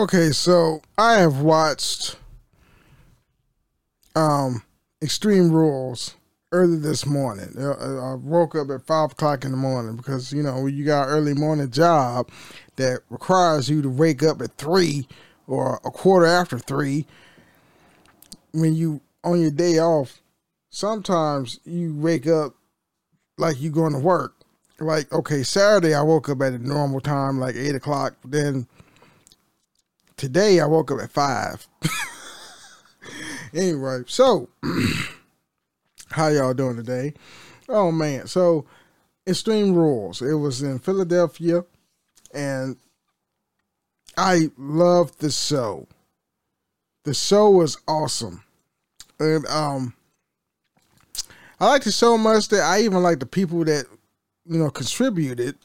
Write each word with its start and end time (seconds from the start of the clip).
Okay, 0.00 0.30
so 0.30 0.80
I 0.96 1.18
have 1.18 1.42
watched 1.42 2.16
um 4.16 4.62
Extreme 5.02 5.52
Rules 5.52 6.14
early 6.52 6.78
this 6.78 7.04
morning. 7.04 7.52
Uh, 7.58 8.12
I 8.12 8.14
woke 8.14 8.54
up 8.54 8.70
at 8.70 8.86
five 8.86 9.12
o'clock 9.12 9.44
in 9.44 9.50
the 9.50 9.58
morning 9.58 9.96
because 9.96 10.32
you 10.32 10.42
know 10.42 10.64
you 10.64 10.86
got 10.86 11.08
early 11.08 11.34
morning 11.34 11.70
job 11.70 12.30
that 12.76 13.00
requires 13.10 13.68
you 13.68 13.82
to 13.82 13.90
wake 13.90 14.22
up 14.22 14.40
at 14.40 14.56
three 14.56 15.06
or 15.46 15.78
a 15.84 15.90
quarter 15.90 16.24
after 16.24 16.58
three. 16.58 17.04
When 18.52 18.74
you 18.74 19.02
on 19.22 19.38
your 19.38 19.50
day 19.50 19.80
off, 19.80 20.22
sometimes 20.70 21.60
you 21.66 21.94
wake 21.94 22.26
up 22.26 22.54
like 23.36 23.60
you're 23.60 23.70
going 23.70 23.92
to 23.92 23.98
work. 23.98 24.32
Like 24.78 25.12
okay, 25.12 25.42
Saturday 25.42 25.92
I 25.92 26.00
woke 26.00 26.30
up 26.30 26.40
at 26.40 26.54
a 26.54 26.58
normal 26.58 27.02
time, 27.02 27.38
like 27.38 27.54
eight 27.54 27.74
o'clock. 27.74 28.14
Then 28.24 28.66
today 30.20 30.60
I 30.60 30.66
woke 30.66 30.90
up 30.90 31.00
at 31.00 31.10
five. 31.10 31.66
anyway, 33.54 34.02
so 34.06 34.50
how 36.10 36.28
y'all 36.28 36.52
doing 36.52 36.76
today? 36.76 37.14
Oh 37.70 37.90
man, 37.90 38.26
so 38.26 38.66
Extreme 39.26 39.74
Rules. 39.74 40.20
It 40.20 40.34
was 40.34 40.62
in 40.62 40.78
Philadelphia, 40.78 41.64
and 42.34 42.76
I 44.14 44.50
loved 44.58 45.20
the 45.20 45.30
show. 45.30 45.88
The 47.04 47.14
show 47.14 47.48
was 47.48 47.78
awesome, 47.88 48.44
and 49.18 49.46
um, 49.46 49.94
I 51.58 51.66
liked 51.66 51.86
it 51.86 51.92
so 51.92 52.18
much 52.18 52.48
that 52.48 52.60
I 52.60 52.82
even 52.82 53.02
like 53.02 53.20
the 53.20 53.26
people 53.26 53.64
that 53.64 53.86
you 54.44 54.58
know 54.58 54.70
contributed. 54.70 55.56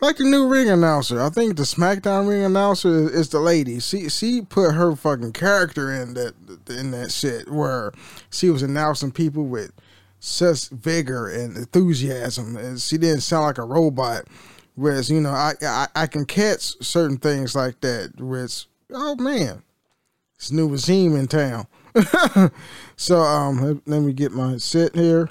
Like 0.00 0.16
the 0.16 0.24
new 0.24 0.46
ring 0.46 0.68
announcer, 0.68 1.22
I 1.22 1.30
think 1.30 1.56
the 1.56 1.62
SmackDown 1.62 2.28
ring 2.28 2.44
announcer 2.44 3.08
is 3.08 3.30
the 3.30 3.40
lady. 3.40 3.80
She 3.80 4.10
she 4.10 4.42
put 4.42 4.74
her 4.74 4.94
fucking 4.94 5.32
character 5.32 5.90
in 5.90 6.12
that 6.14 6.34
in 6.68 6.90
that 6.90 7.10
shit 7.10 7.50
where 7.50 7.92
she 8.30 8.50
was 8.50 8.62
announcing 8.62 9.10
people 9.10 9.46
with 9.46 9.72
such 10.20 10.68
vigor 10.68 11.28
and 11.28 11.56
enthusiasm, 11.56 12.56
and 12.56 12.78
she 12.78 12.98
didn't 12.98 13.22
sound 13.22 13.44
like 13.44 13.58
a 13.58 13.64
robot. 13.64 14.24
Whereas 14.74 15.08
you 15.08 15.18
know 15.18 15.30
I 15.30 15.54
I, 15.62 15.86
I 15.94 16.06
can 16.06 16.26
catch 16.26 16.74
certain 16.84 17.16
things 17.16 17.54
like 17.54 17.80
that. 17.80 18.20
Which 18.20 18.66
oh 18.92 19.16
man, 19.16 19.62
it's 20.34 20.52
new 20.52 20.68
regime 20.68 21.16
in 21.16 21.26
town. 21.26 21.68
so 22.96 23.20
um, 23.20 23.80
let 23.86 24.02
me 24.02 24.12
get 24.12 24.32
my 24.32 24.58
set 24.58 24.94
here. 24.94 25.30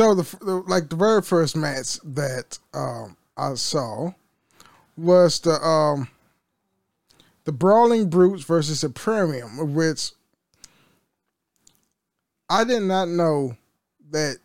So 0.00 0.14
the, 0.14 0.36
the, 0.42 0.54
like 0.66 0.88
the 0.88 0.96
very 0.96 1.20
first 1.20 1.54
match 1.54 1.98
that 2.02 2.58
um, 2.72 3.18
I 3.36 3.52
saw 3.52 4.12
was 4.96 5.40
the 5.40 5.62
um, 5.62 6.08
the 7.44 7.52
Brawling 7.52 8.08
Brutes 8.08 8.44
versus 8.44 8.80
the 8.80 8.86
Imperium, 8.86 9.74
which 9.74 10.12
I 12.48 12.64
did 12.64 12.84
not 12.84 13.08
know 13.08 13.58
that 14.10 14.38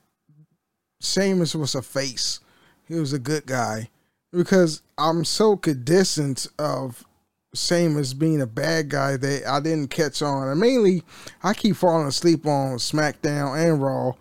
Sheamus 0.99 1.55
was 1.55 1.73
a 1.73 1.81
face. 1.81 2.41
He 2.89 2.95
was 2.95 3.13
a 3.13 3.17
good 3.17 3.45
guy 3.45 3.87
because 4.33 4.81
I'm 4.97 5.23
so 5.23 5.55
conditioned 5.55 6.47
of 6.59 7.05
Sheamus 7.53 8.13
being 8.13 8.41
a 8.41 8.45
bad 8.45 8.89
guy 8.89 9.15
that 9.15 9.47
I 9.47 9.61
didn't 9.61 9.87
catch 9.87 10.21
on. 10.21 10.49
And 10.49 10.59
mainly, 10.59 11.05
I 11.41 11.53
keep 11.53 11.77
falling 11.77 12.07
asleep 12.07 12.45
on 12.45 12.75
SmackDown 12.75 13.57
and 13.57 13.81
Raw 13.81 14.15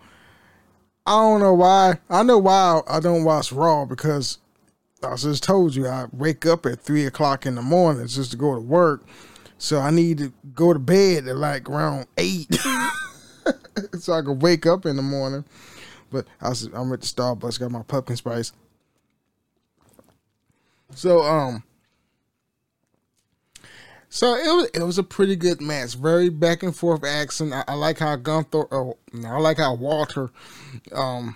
I 1.05 1.11
don't 1.11 1.39
know 1.39 1.53
why. 1.53 1.99
I 2.09 2.23
know 2.23 2.39
why 2.39 2.81
I 2.87 2.99
don't 2.99 3.23
watch 3.23 3.51
Raw 3.51 3.85
because 3.85 4.39
I 5.03 5.15
just 5.15 5.43
told 5.43 5.75
you 5.75 5.87
I 5.87 6.07
wake 6.11 6.45
up 6.45 6.65
at 6.65 6.81
three 6.81 7.05
o'clock 7.05 7.45
in 7.45 7.55
the 7.55 7.61
morning 7.61 8.07
just 8.07 8.31
to 8.31 8.37
go 8.37 8.55
to 8.55 8.61
work. 8.61 9.05
So 9.57 9.79
I 9.79 9.91
need 9.91 10.17
to 10.17 10.33
go 10.53 10.73
to 10.73 10.79
bed 10.79 11.27
at 11.27 11.37
like 11.37 11.69
around 11.69 12.07
eight, 12.17 12.53
so 13.99 14.13
I 14.13 14.21
can 14.21 14.39
wake 14.39 14.65
up 14.65 14.85
in 14.85 14.95
the 14.95 15.01
morning. 15.01 15.45
But 16.11 16.25
I 16.41 16.49
was, 16.49 16.63
I'm 16.73 16.91
at 16.91 17.01
the 17.01 17.07
Starbucks, 17.07 17.59
got 17.59 17.71
my 17.71 17.83
pumpkin 17.83 18.15
spice. 18.15 18.51
So 20.93 21.21
um, 21.23 21.63
so 24.15 24.33
it 24.33 24.47
was 24.47 24.69
it 24.73 24.81
was 24.81 24.97
a 24.97 25.03
pretty 25.03 25.35
good 25.35 25.59
match, 25.59 25.95
very 25.95 26.29
back 26.29 26.63
and 26.63 26.73
forth 26.73 27.03
action. 27.03 27.51
I, 27.51 27.65
I 27.67 27.73
like 27.73 27.99
how 27.99 28.15
Gunther, 28.15 28.73
oh, 28.73 28.97
I 29.13 29.37
like 29.39 29.57
how 29.57 29.73
Walter, 29.73 30.29
um, 30.93 31.35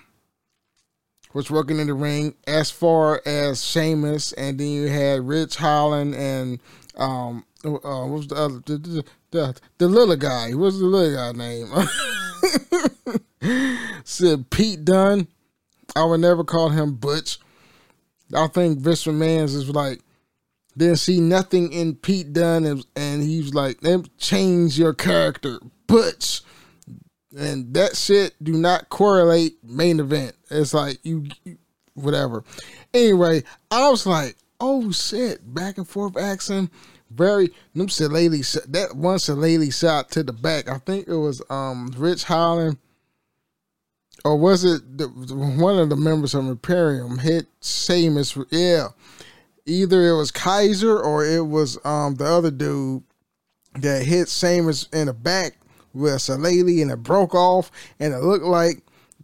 was 1.34 1.52
working 1.52 1.78
in 1.80 1.88
the 1.88 1.94
ring. 1.94 2.36
As 2.48 2.72
far 2.72 3.22
as 3.26 3.66
Sheamus, 3.66 4.32
and 4.32 4.58
then 4.58 4.68
you 4.68 4.88
had 4.88 5.28
Ridge 5.28 5.58
Holland 5.58 6.16
and 6.16 6.62
um, 6.96 7.44
uh, 7.66 7.70
what 7.72 8.10
was 8.10 8.28
the 8.28 8.36
other 8.36 8.62
the, 8.66 8.78
the, 8.78 9.04
the, 9.32 9.60
the 9.78 9.88
little 9.90 10.16
guy? 10.16 10.54
What's 10.54 10.80
the 10.80 10.86
little 10.86 11.34
guy 11.34 11.34
name? 11.34 11.68
Said 14.06 14.50
Pete 14.52 14.86
Dunne. 14.86 15.28
I 15.98 16.06
would 16.06 16.22
never 16.22 16.46
call 16.46 16.70
him 16.70 16.96
Butch. 16.96 17.40
I 18.34 18.48
think 18.48 18.80
Vince 18.80 19.04
McMahon's 19.04 19.54
is 19.54 19.70
like 19.70 20.00
didn't 20.80 20.98
see 20.98 21.20
nothing 21.20 21.72
in 21.72 21.96
Pete 21.96 22.34
Dunne, 22.34 22.66
and, 22.66 22.86
and 22.96 23.24
like, 23.54 23.82
change 24.18 24.80
your 24.80 24.94
character, 24.94 25.60
Butch. 25.88 26.42
And 27.38 27.74
that 27.76 27.96
shit 27.96 28.34
do 28.44 28.54
not 28.54 28.90
correlate 28.90 29.64
main 29.64 30.00
event. 30.00 30.36
It's 30.50 30.74
like 30.74 30.98
you, 31.04 31.26
you 31.44 31.58
whatever. 31.94 32.44
Anyway, 32.94 33.44
I 33.70 33.90
was 33.90 34.08
like, 34.08 34.36
oh 34.60 34.92
shit, 34.92 35.54
back 35.54 35.78
and 35.78 35.88
forth 35.88 36.18
action. 36.18 36.72
Very 37.12 37.50
them 37.76 37.88
Shillelagh 37.88 38.44
that 38.68 38.96
one 38.96 39.20
Shillelagh 39.20 39.72
shot 39.72 40.12
to 40.12 40.24
the 40.24 40.34
back. 40.34 40.70
I 40.70 40.78
think 40.80 41.08
it 41.08 41.16
was 41.16 41.42
um 41.50 41.94
Ridge 41.98 42.24
Holland 42.24 42.78
or 44.26 44.36
was 44.38 44.64
it 44.64 44.98
the, 44.98 45.08
one 45.08 45.80
of 45.80 45.90
the 45.90 45.96
members 45.96 46.36
of 46.36 46.48
Imperium 46.48 47.20
hit 47.20 47.48
Sheamus? 47.62 48.38
Yeah, 48.50 48.90
either 49.70 50.08
it 50.10 50.18
was 50.18 50.32
Kaiser 50.32 51.00
or 51.00 51.26
it 51.26 51.46
was 51.46 51.78
um 51.86 52.16
the 52.16 52.26
other 52.26 52.52
dude 52.52 53.04
that 53.76 54.04
hit 54.04 54.30
Sheamus 54.30 54.88
in 54.92 55.08
the 55.08 55.14
back 55.14 55.56
with 55.94 56.30
a 56.30 56.36
lady 56.36 56.82
and 56.82 56.92
it 56.92 57.04
broke 57.04 57.36
off. 57.36 57.72
And 58.00 58.14
it 58.14 58.20
looked 58.20 58.46
like 58.46 58.82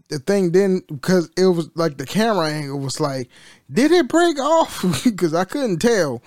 the 0.09 0.19
thing 0.19 0.51
didn't 0.51 0.87
because 0.87 1.29
it 1.35 1.47
was 1.47 1.69
like 1.75 1.97
the 1.97 2.05
camera 2.05 2.49
angle 2.49 2.79
was 2.79 2.99
like 2.99 3.29
did 3.71 3.91
it 3.91 4.07
break 4.07 4.39
off? 4.39 4.83
Because 5.03 5.33
i 5.33 5.45
couldn't 5.45 5.79
tell. 5.79 6.21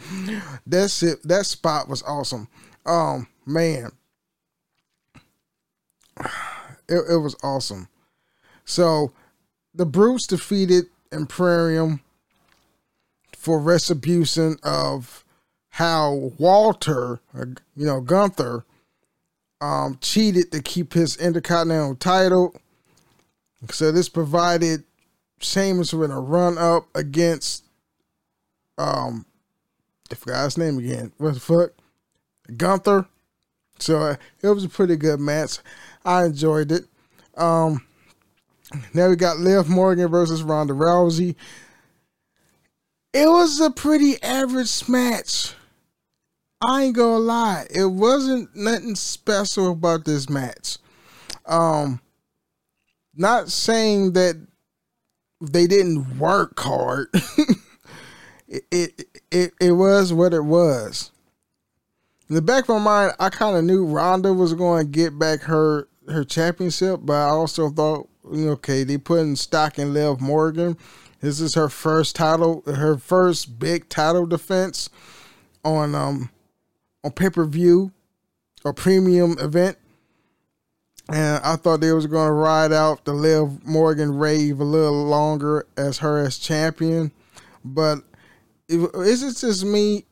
That's 0.66 1.02
it 1.02 1.22
that 1.24 1.46
spot 1.46 1.88
was 1.88 2.02
awesome. 2.02 2.48
Um 2.84 3.28
man. 3.46 3.92
It, 6.90 7.04
it 7.10 7.18
was 7.18 7.36
awesome. 7.42 7.86
So 8.64 9.12
the 9.74 9.84
brutes 9.84 10.26
defeated 10.26 10.86
imperium 11.12 12.00
for 13.38 13.60
retribution 13.60 14.56
of 14.64 15.24
how 15.70 16.32
Walter, 16.38 17.20
uh, 17.32 17.44
you 17.76 17.86
know, 17.86 18.00
Gunther, 18.00 18.64
um, 19.60 19.96
cheated 20.00 20.50
to 20.50 20.60
keep 20.60 20.92
his 20.92 21.16
Intercontinental 21.16 21.94
title. 21.94 22.54
So 23.70 23.92
this 23.92 24.08
provided 24.08 24.82
Sheamus 25.40 25.92
with 25.92 26.10
a 26.10 26.16
run 26.16 26.58
up 26.58 26.88
against, 26.96 27.64
um, 28.76 29.24
I 30.10 30.16
forgot 30.16 30.44
his 30.44 30.58
name 30.58 30.78
again. 30.78 31.12
What 31.18 31.34
the 31.34 31.40
fuck? 31.40 31.70
Gunther. 32.56 33.06
So 33.78 33.98
uh, 33.98 34.16
it 34.42 34.48
was 34.48 34.64
a 34.64 34.68
pretty 34.68 34.96
good 34.96 35.20
match. 35.20 35.58
I 36.04 36.24
enjoyed 36.24 36.72
it. 36.72 36.86
Um, 37.36 37.86
now 38.92 39.08
we 39.08 39.14
got 39.14 39.38
Liv 39.38 39.68
Morgan 39.68 40.08
versus 40.08 40.42
Ronda 40.42 40.74
Rousey. 40.74 41.36
It 43.12 43.26
was 43.26 43.60
a 43.60 43.70
pretty 43.70 44.22
average 44.22 44.88
match. 44.88 45.54
I 46.60 46.84
ain't 46.84 46.96
gonna 46.96 47.18
lie. 47.18 47.66
It 47.70 47.86
wasn't 47.86 48.54
nothing 48.54 48.96
special 48.96 49.72
about 49.72 50.04
this 50.04 50.28
match. 50.28 50.78
Um 51.46 52.00
not 53.14 53.50
saying 53.50 54.12
that 54.12 54.36
they 55.40 55.66
didn't 55.66 56.18
work 56.18 56.58
hard. 56.58 57.08
it, 58.48 58.64
it 58.70 59.04
it 59.30 59.52
it 59.60 59.72
was 59.72 60.12
what 60.12 60.34
it 60.34 60.44
was. 60.44 61.10
In 62.28 62.34
the 62.34 62.42
back 62.42 62.64
of 62.64 62.76
my 62.76 62.78
mind, 62.78 63.12
I 63.18 63.30
kind 63.30 63.56
of 63.56 63.64
knew 63.64 63.86
Ronda 63.86 64.34
was 64.34 64.52
going 64.52 64.84
to 64.84 64.90
get 64.90 65.18
back 65.18 65.40
her 65.42 65.88
her 66.08 66.24
championship, 66.24 67.00
but 67.02 67.14
I 67.14 67.30
also 67.30 67.70
thought, 67.70 68.08
okay, 68.24 68.84
they 68.84 68.98
put 68.98 69.20
in 69.20 69.36
stock 69.36 69.78
in 69.78 69.94
Liv 69.94 70.20
Morgan. 70.20 70.76
This 71.20 71.40
is 71.40 71.54
her 71.54 71.68
first 71.68 72.14
title, 72.14 72.62
her 72.66 72.96
first 72.96 73.58
big 73.58 73.88
title 73.88 74.26
defense 74.26 74.88
on 75.64 75.94
um 75.94 76.30
on 77.02 77.12
pay 77.12 77.30
per 77.30 77.44
view 77.44 77.92
or 78.64 78.72
premium 78.72 79.36
event. 79.38 79.76
And 81.10 81.42
I 81.42 81.56
thought 81.56 81.80
they 81.80 81.92
was 81.92 82.06
to 82.06 82.32
ride 82.32 82.72
out 82.72 83.04
the 83.04 83.14
Liv 83.14 83.66
Morgan 83.66 84.14
rave 84.14 84.60
a 84.60 84.64
little 84.64 85.06
longer 85.06 85.66
as 85.76 85.98
her 85.98 86.18
as 86.18 86.38
champion, 86.38 87.12
but 87.64 88.00
is 88.68 89.22
it 89.22 89.36
just 89.38 89.64
me 89.64 90.04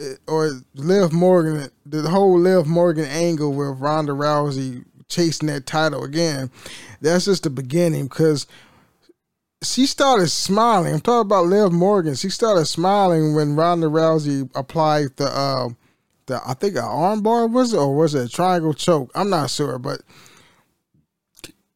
eh, 0.00 0.14
or 0.26 0.62
Liv 0.74 1.12
Morgan? 1.12 1.68
The 1.84 2.08
whole 2.08 2.38
Liv 2.38 2.66
Morgan 2.66 3.04
angle 3.04 3.52
with 3.52 3.78
Ronda 3.78 4.12
Rousey 4.12 4.84
chasing 5.08 5.48
that 5.48 5.66
title 5.66 6.04
again. 6.04 6.50
That's 7.02 7.26
just 7.26 7.42
the 7.42 7.50
beginning 7.50 8.04
because 8.04 8.46
she 9.62 9.86
started 9.86 10.28
smiling. 10.28 10.94
I'm 10.94 11.00
talking 11.00 11.26
about 11.26 11.46
Liv 11.46 11.72
Morgan. 11.72 12.14
She 12.14 12.30
started 12.30 12.66
smiling 12.66 13.34
when 13.34 13.56
Ronda 13.56 13.88
Rousey 13.88 14.48
applied 14.54 15.16
the 15.16 15.26
uh, 15.26 15.68
the 16.26 16.40
I 16.46 16.54
think 16.54 16.76
an 16.76 16.82
armbar 16.82 17.50
was 17.50 17.72
it 17.72 17.78
or 17.78 17.94
was 17.94 18.14
it 18.14 18.26
a 18.26 18.28
triangle 18.28 18.74
choke? 18.74 19.10
I'm 19.14 19.30
not 19.30 19.50
sure, 19.50 19.78
but 19.78 20.02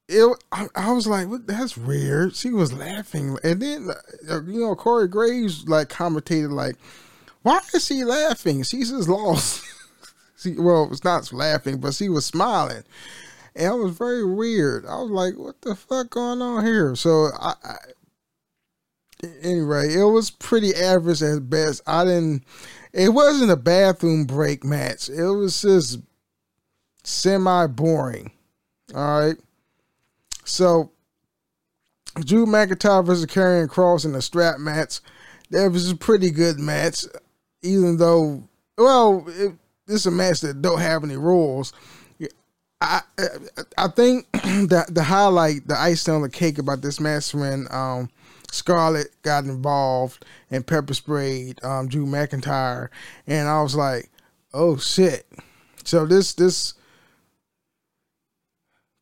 it 0.08 0.36
I, 0.52 0.68
I 0.76 0.92
was 0.92 1.06
like, 1.06 1.26
that's 1.46 1.76
weird. 1.76 2.36
She 2.36 2.50
was 2.50 2.72
laughing, 2.72 3.36
and 3.42 3.60
then 3.60 3.88
uh, 4.30 4.42
you 4.44 4.60
know 4.60 4.76
Corey 4.76 5.08
Graves 5.08 5.68
like 5.68 5.88
commentated 5.88 6.50
like, 6.50 6.76
why 7.42 7.60
is 7.74 7.84
she 7.84 8.04
laughing? 8.04 8.62
She's 8.62 8.90
just 8.90 9.08
lost. 9.08 9.64
she 10.36 10.54
well, 10.54 10.88
it's 10.92 11.04
not 11.04 11.32
laughing, 11.32 11.78
but 11.78 11.94
she 11.94 12.08
was 12.08 12.26
smiling. 12.26 12.84
And 13.54 13.74
it 13.74 13.84
was 13.84 13.96
very 13.96 14.24
weird. 14.24 14.86
I 14.86 14.96
was 15.00 15.10
like, 15.10 15.38
what 15.38 15.60
the 15.60 15.74
fuck 15.74 16.10
going 16.10 16.40
on 16.40 16.64
here? 16.64 16.96
So 16.96 17.28
I, 17.38 17.54
I 17.62 17.76
anyway, 19.42 19.94
it 19.94 20.04
was 20.04 20.30
pretty 20.30 20.74
average 20.74 21.22
at 21.22 21.50
best. 21.50 21.82
I 21.86 22.04
didn't 22.04 22.44
it 22.92 23.10
wasn't 23.10 23.50
a 23.50 23.56
bathroom 23.56 24.24
break 24.24 24.64
match. 24.64 25.08
It 25.08 25.24
was 25.24 25.62
just 25.62 26.00
semi 27.04 27.66
boring. 27.66 28.32
All 28.94 29.20
right. 29.20 29.36
So 30.44 30.92
Drew 32.16 32.46
McIntyre 32.46 33.04
versus 33.04 33.26
Karrion 33.26 33.68
Kross 33.68 34.04
in 34.04 34.12
the 34.12 34.22
strap 34.22 34.58
match. 34.58 35.00
That 35.50 35.70
was 35.70 35.90
a 35.90 35.96
pretty 35.96 36.30
good 36.30 36.58
match, 36.58 37.04
even 37.62 37.98
though 37.98 38.48
well, 38.78 39.24
it, 39.28 39.52
is 39.86 40.06
a 40.06 40.10
match 40.10 40.40
that 40.40 40.62
don't 40.62 40.80
have 40.80 41.04
any 41.04 41.16
rules. 41.16 41.72
I 42.82 43.00
I 43.78 43.88
think 43.88 44.26
that 44.32 44.86
the 44.90 45.04
highlight, 45.04 45.68
the 45.68 45.78
icing 45.78 46.14
on 46.14 46.22
the 46.22 46.28
cake 46.28 46.58
about 46.58 46.82
this 46.82 47.00
match 47.00 47.32
when 47.34 47.66
um, 47.70 48.10
Scarlett 48.50 49.08
got 49.22 49.44
involved 49.44 50.24
and 50.50 50.66
pepper 50.66 50.94
sprayed 50.94 51.62
um, 51.64 51.88
Drew 51.88 52.06
McIntyre, 52.06 52.88
and 53.26 53.48
I 53.48 53.62
was 53.62 53.76
like, 53.76 54.10
oh 54.52 54.76
shit. 54.78 55.26
So 55.84 56.06
this 56.06 56.32
this 56.34 56.74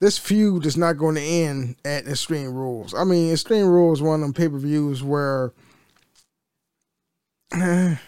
this 0.01 0.19
feud 0.19 0.67
is 0.67 0.77
not 0.77 0.99
going 0.99 1.15
to 1.17 1.23
end 1.23 1.77
at 1.85 2.07
Extreme 2.07 2.55
Rules. 2.55 2.95
I 2.95 3.05
mean, 3.05 3.33
Extreme 3.33 3.67
Rules 3.67 4.03
one 4.03 4.17
of 4.17 4.21
them 4.21 4.35
pay 4.35 4.49
per 4.49 4.59
views 4.59 5.03
where. 5.03 5.53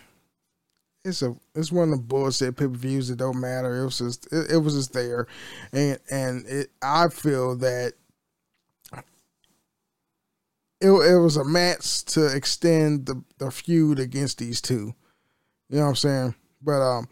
it's 1.05 1.23
a 1.23 1.35
it's 1.55 1.73
one 1.73 1.93
of 1.93 1.99
the 1.99 2.05
bullshit 2.05 2.57
pay 2.57 2.67
per 2.67 2.75
views 2.75 3.09
that 3.09 3.17
don't 3.17 3.41
matter. 3.41 3.81
It 3.81 3.85
was 3.85 3.99
just 3.99 4.33
it, 4.33 4.53
it, 4.53 4.59
was 4.59 4.75
just 4.75 4.93
there, 4.93 5.27
and 5.73 5.99
and 6.11 6.47
it 6.47 6.71
I 6.81 7.09
feel 7.09 7.57
that 7.57 7.95
it 10.81 10.91
it 10.91 11.19
was 11.19 11.37
a 11.37 11.45
match 11.45 12.05
to 12.07 12.35
extend 12.35 13.07
the 13.07 13.23
the 13.39 13.51
feud 13.51 13.99
against 13.99 14.39
these 14.39 14.61
two. 14.61 14.95
You 15.69 15.79
know 15.79 15.83
what 15.83 15.89
I'm 15.89 15.97
saying? 15.97 16.35
But 16.61 16.81
um, 16.83 17.09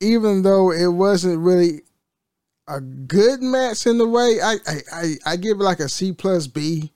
even 0.00 0.42
though 0.42 0.70
it 0.70 0.88
wasn't 0.88 1.40
really 1.40 1.82
a 2.68 2.80
good 2.80 3.42
match 3.42 3.86
in 3.86 3.98
the 3.98 4.06
way, 4.06 4.40
I 4.40 4.56
I 4.66 4.80
I, 4.92 5.14
I 5.26 5.36
give 5.36 5.58
it 5.58 5.64
like 5.64 5.80
a 5.80 5.88
C 5.88 6.12
plus 6.12 6.46
B, 6.46 6.92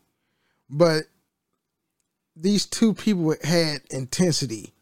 but 0.70 1.04
these 2.36 2.66
two 2.66 2.94
people 2.94 3.34
had 3.42 3.82
intensity 3.90 4.73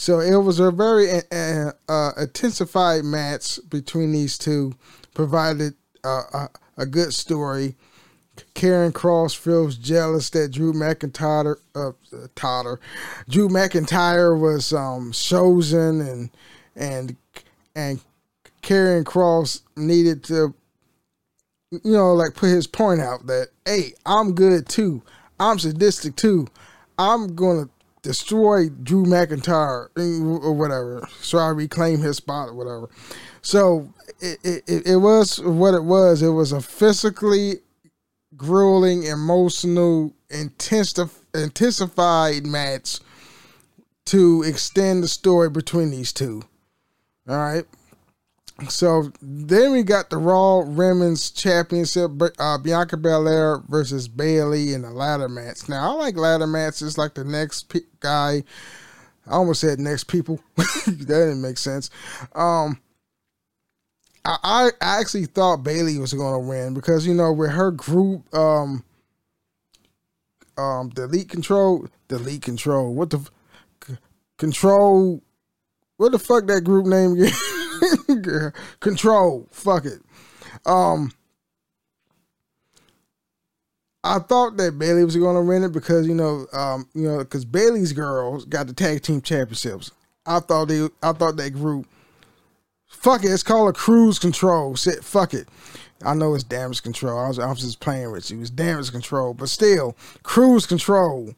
so 0.00 0.18
it 0.18 0.36
was 0.36 0.58
a 0.58 0.70
very 0.70 1.20
uh, 1.30 1.72
uh, 1.86 2.12
intensified 2.16 3.04
match 3.04 3.60
between 3.68 4.12
these 4.12 4.38
two, 4.38 4.72
provided 5.12 5.74
uh, 6.02 6.22
a, 6.32 6.48
a, 6.78 6.86
good 6.86 7.12
story. 7.12 7.76
Karrion 8.54 8.92
Kross 8.92 9.36
feels 9.36 9.76
jealous 9.76 10.30
that 10.30 10.52
Drew 10.52 10.72
McIntyre, 10.72 11.56
uh, 11.74 11.92
Totter, 12.34 12.80
Drew 13.28 13.50
McIntyre 13.50 14.40
was 14.40 14.72
um, 14.72 15.12
chosen, 15.12 16.00
and 16.00 16.30
and 16.74 17.16
and 17.76 18.00
Karrion 18.62 19.04
Kross 19.04 19.60
needed 19.76 20.24
to, 20.24 20.54
you 21.72 21.80
know, 21.84 22.14
like 22.14 22.32
put 22.32 22.48
his 22.48 22.66
point 22.66 23.02
out 23.02 23.26
that 23.26 23.48
hey, 23.66 23.92
I'm 24.06 24.34
good 24.34 24.66
too, 24.66 25.02
I'm 25.38 25.58
sadistic 25.58 26.16
too, 26.16 26.46
I'm 26.98 27.34
gonna 27.34 27.68
destroy 28.02 28.68
Drew 28.68 29.04
McIntyre 29.04 29.88
eh, 29.96 30.22
or 30.22 30.52
whatever. 30.52 31.06
So 31.20 31.38
I 31.38 31.48
reclaim 31.48 32.00
his 32.00 32.16
spot 32.16 32.48
or 32.48 32.54
whatever. 32.54 32.88
So 33.42 33.92
it, 34.20 34.38
it, 34.66 34.86
it 34.86 34.96
was 34.96 35.40
what 35.40 35.74
it 35.74 35.84
was. 35.84 36.22
It 36.22 36.30
was 36.30 36.52
a 36.52 36.60
physically 36.60 37.56
grueling, 38.36 39.04
emotional, 39.04 40.14
intensif- 40.30 41.24
intensified 41.34 42.46
match 42.46 42.98
to 44.06 44.42
extend 44.42 45.02
the 45.02 45.08
story 45.08 45.50
between 45.50 45.90
these 45.90 46.12
two. 46.12 46.42
All 47.28 47.36
right. 47.36 47.64
So 48.68 49.10
then 49.22 49.72
we 49.72 49.82
got 49.82 50.10
the 50.10 50.18
Raw 50.18 50.60
Women's 50.60 51.30
Championship, 51.30 52.10
uh, 52.38 52.58
Bianca 52.58 52.96
Belair 52.96 53.62
versus 53.68 54.08
Bayley 54.08 54.74
in 54.74 54.84
a 54.84 54.92
ladder 54.92 55.28
match. 55.28 55.68
Now 55.68 55.90
I 55.90 55.94
like 55.94 56.16
ladder 56.16 56.46
matches, 56.46 56.98
like 56.98 57.14
the 57.14 57.24
next 57.24 57.72
guy. 58.00 58.44
I 59.26 59.32
almost 59.32 59.60
said 59.60 59.78
next 59.78 60.04
people. 60.04 60.40
that 60.56 61.06
didn't 61.06 61.40
make 61.40 61.58
sense. 61.58 61.90
Um, 62.34 62.80
I, 64.24 64.70
I 64.80 65.00
actually 65.00 65.26
thought 65.26 65.62
Bayley 65.62 65.98
was 65.98 66.12
going 66.12 66.34
to 66.34 66.46
win 66.46 66.74
because 66.74 67.06
you 67.06 67.14
know 67.14 67.32
with 67.32 67.50
her 67.50 67.70
group, 67.70 68.22
um, 68.34 68.84
um, 70.58 70.90
delete 70.90 71.28
control, 71.28 71.86
delete 72.08 72.42
control. 72.42 72.94
What 72.94 73.10
the 73.10 73.18
f- 73.18 73.98
control? 74.36 75.22
What 75.96 76.12
the 76.12 76.18
fuck 76.18 76.46
that 76.46 76.64
group 76.64 76.86
name 76.86 77.16
Control. 78.80 79.48
Fuck 79.50 79.84
it. 79.86 80.00
Um, 80.66 81.12
I 84.02 84.18
thought 84.18 84.56
that 84.56 84.78
Bayley 84.78 85.04
was 85.04 85.16
going 85.16 85.36
to 85.36 85.42
win 85.42 85.62
it 85.62 85.72
because 85.72 86.06
you 86.06 86.14
know, 86.14 86.46
um, 86.52 86.88
you 86.94 87.02
know, 87.02 87.18
because 87.18 87.44
Bayley's 87.44 87.92
girls 87.92 88.44
got 88.44 88.66
the 88.66 88.72
tag 88.72 89.02
team 89.02 89.20
championships. 89.20 89.92
I 90.26 90.40
thought 90.40 90.68
they, 90.68 90.88
I 91.02 91.12
thought 91.12 91.36
that 91.36 91.50
group. 91.50 91.86
Fuck 92.86 93.24
it, 93.24 93.30
it's 93.30 93.42
called 93.42 93.68
a 93.68 93.72
cruise 93.72 94.18
control. 94.18 94.74
Sit, 94.76 95.04
fuck 95.04 95.34
it. 95.34 95.48
I 96.02 96.14
know 96.14 96.34
it's 96.34 96.44
damage 96.44 96.82
control. 96.82 97.18
I 97.18 97.28
was, 97.28 97.38
I 97.38 97.48
was 97.48 97.60
just 97.60 97.80
playing 97.80 98.10
with 98.10 98.30
you. 98.30 98.40
It's 98.40 98.50
damage 98.50 98.90
control, 98.90 99.34
but 99.34 99.48
still, 99.48 99.96
cruise 100.22 100.66
control. 100.66 101.34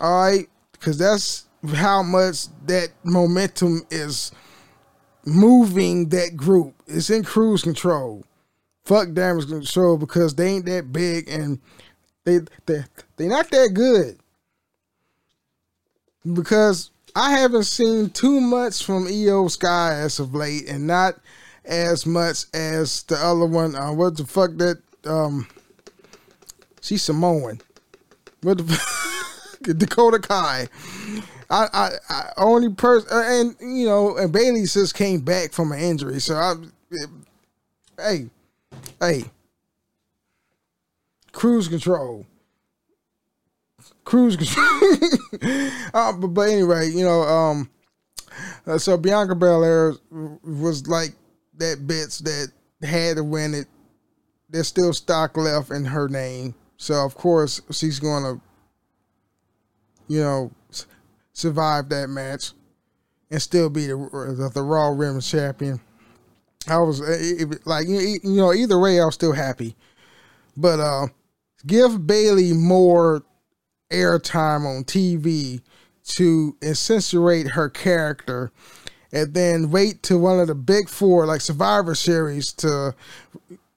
All 0.00 0.24
right, 0.24 0.46
because 0.72 0.98
that's 0.98 1.46
how 1.72 2.02
much 2.02 2.48
that 2.66 2.90
momentum 3.02 3.82
is 3.90 4.30
moving 5.26 6.08
that 6.10 6.36
group. 6.36 6.74
It's 6.86 7.10
in 7.10 7.24
cruise 7.24 7.62
control. 7.62 8.24
Fuck 8.84 9.12
damage 9.12 9.48
control 9.48 9.96
because 9.96 10.34
they 10.34 10.48
ain't 10.48 10.66
that 10.66 10.92
big 10.92 11.28
and 11.28 11.58
they 12.24 12.40
they 12.66 12.84
they 13.16 13.28
not 13.28 13.50
that 13.50 13.70
good. 13.74 14.18
Because 16.30 16.90
I 17.14 17.32
haven't 17.38 17.64
seen 17.64 18.10
too 18.10 18.40
much 18.40 18.84
from 18.84 19.06
IYO 19.06 19.48
SKY 19.48 19.94
as 19.94 20.18
of 20.18 20.34
late, 20.34 20.68
and 20.68 20.86
not 20.86 21.14
as 21.64 22.06
much 22.06 22.46
as 22.52 23.02
the 23.04 23.16
other 23.16 23.46
one. 23.46 23.76
Uh, 23.76 23.92
what 23.92 24.16
the 24.16 24.24
fuck 24.24 24.50
that? 24.56 24.80
Um, 25.04 25.46
she's 26.80 27.02
Samoan. 27.02 27.60
What 28.42 28.58
the 28.58 28.64
Dakota 29.64 30.18
Kai. 30.18 30.68
I, 31.50 31.68
I, 31.72 31.90
I 32.08 32.32
only 32.38 32.70
person, 32.70 33.08
uh, 33.12 33.22
and 33.22 33.56
you 33.60 33.86
know, 33.86 34.16
and 34.16 34.32
Bayley 34.32 34.62
just 34.62 34.94
came 34.94 35.20
back 35.20 35.52
from 35.52 35.72
an 35.72 35.78
injury, 35.80 36.20
so 36.20 36.34
I, 36.34 36.54
hey, 37.98 38.30
hey, 39.00 39.24
cruise 41.32 41.68
control. 41.68 42.26
cruise 44.04 44.36
control. 44.36 45.70
uh, 45.94 46.12
but, 46.12 46.28
but 46.28 46.48
anyway, 46.48 46.88
you 46.88 47.04
know, 47.04 47.22
um, 47.22 47.70
uh, 48.66 48.78
so 48.78 48.96
Bianca 48.96 49.34
Belair 49.34 49.94
was 50.10 50.86
like 50.88 51.14
that 51.58 51.86
bitch 51.86 52.22
that 52.24 52.50
had 52.86 53.16
to 53.16 53.24
win 53.24 53.54
it. 53.54 53.66
There's 54.48 54.68
still 54.68 54.92
stock 54.92 55.36
left 55.36 55.70
in 55.70 55.84
her 55.84 56.08
name, 56.08 56.54
so 56.76 56.94
of 57.04 57.14
course 57.14 57.60
she's 57.70 57.98
gonna, 57.98 58.40
you 60.08 60.20
know, 60.20 60.52
survive 61.32 61.88
that 61.88 62.08
match 62.08 62.52
and 63.30 63.40
still 63.40 63.70
be 63.70 63.86
the 63.86 63.96
the, 64.36 64.50
the 64.54 64.62
Raw 64.62 64.92
Women's 64.92 65.30
Champion. 65.30 65.80
I 66.66 66.78
was 66.78 67.00
it, 67.00 67.66
like, 67.66 67.86
you 67.86 68.20
know, 68.24 68.54
either 68.54 68.78
way, 68.78 69.00
I 69.00 69.04
was 69.04 69.14
still 69.14 69.32
happy. 69.32 69.76
But 70.56 70.80
uh, 70.80 71.08
give 71.66 72.06
Bayley 72.06 72.52
more 72.52 73.22
airtime 73.90 74.64
on 74.64 74.84
TV 74.84 75.60
to 76.04 76.56
insinuate 76.62 77.48
her 77.48 77.68
character, 77.68 78.50
and 79.12 79.34
then 79.34 79.70
wait 79.70 80.02
to 80.04 80.18
one 80.18 80.40
of 80.40 80.48
the 80.48 80.54
big 80.54 80.88
four, 80.88 81.26
like 81.26 81.40
Survivor 81.40 81.94
Series, 81.94 82.52
to 82.54 82.94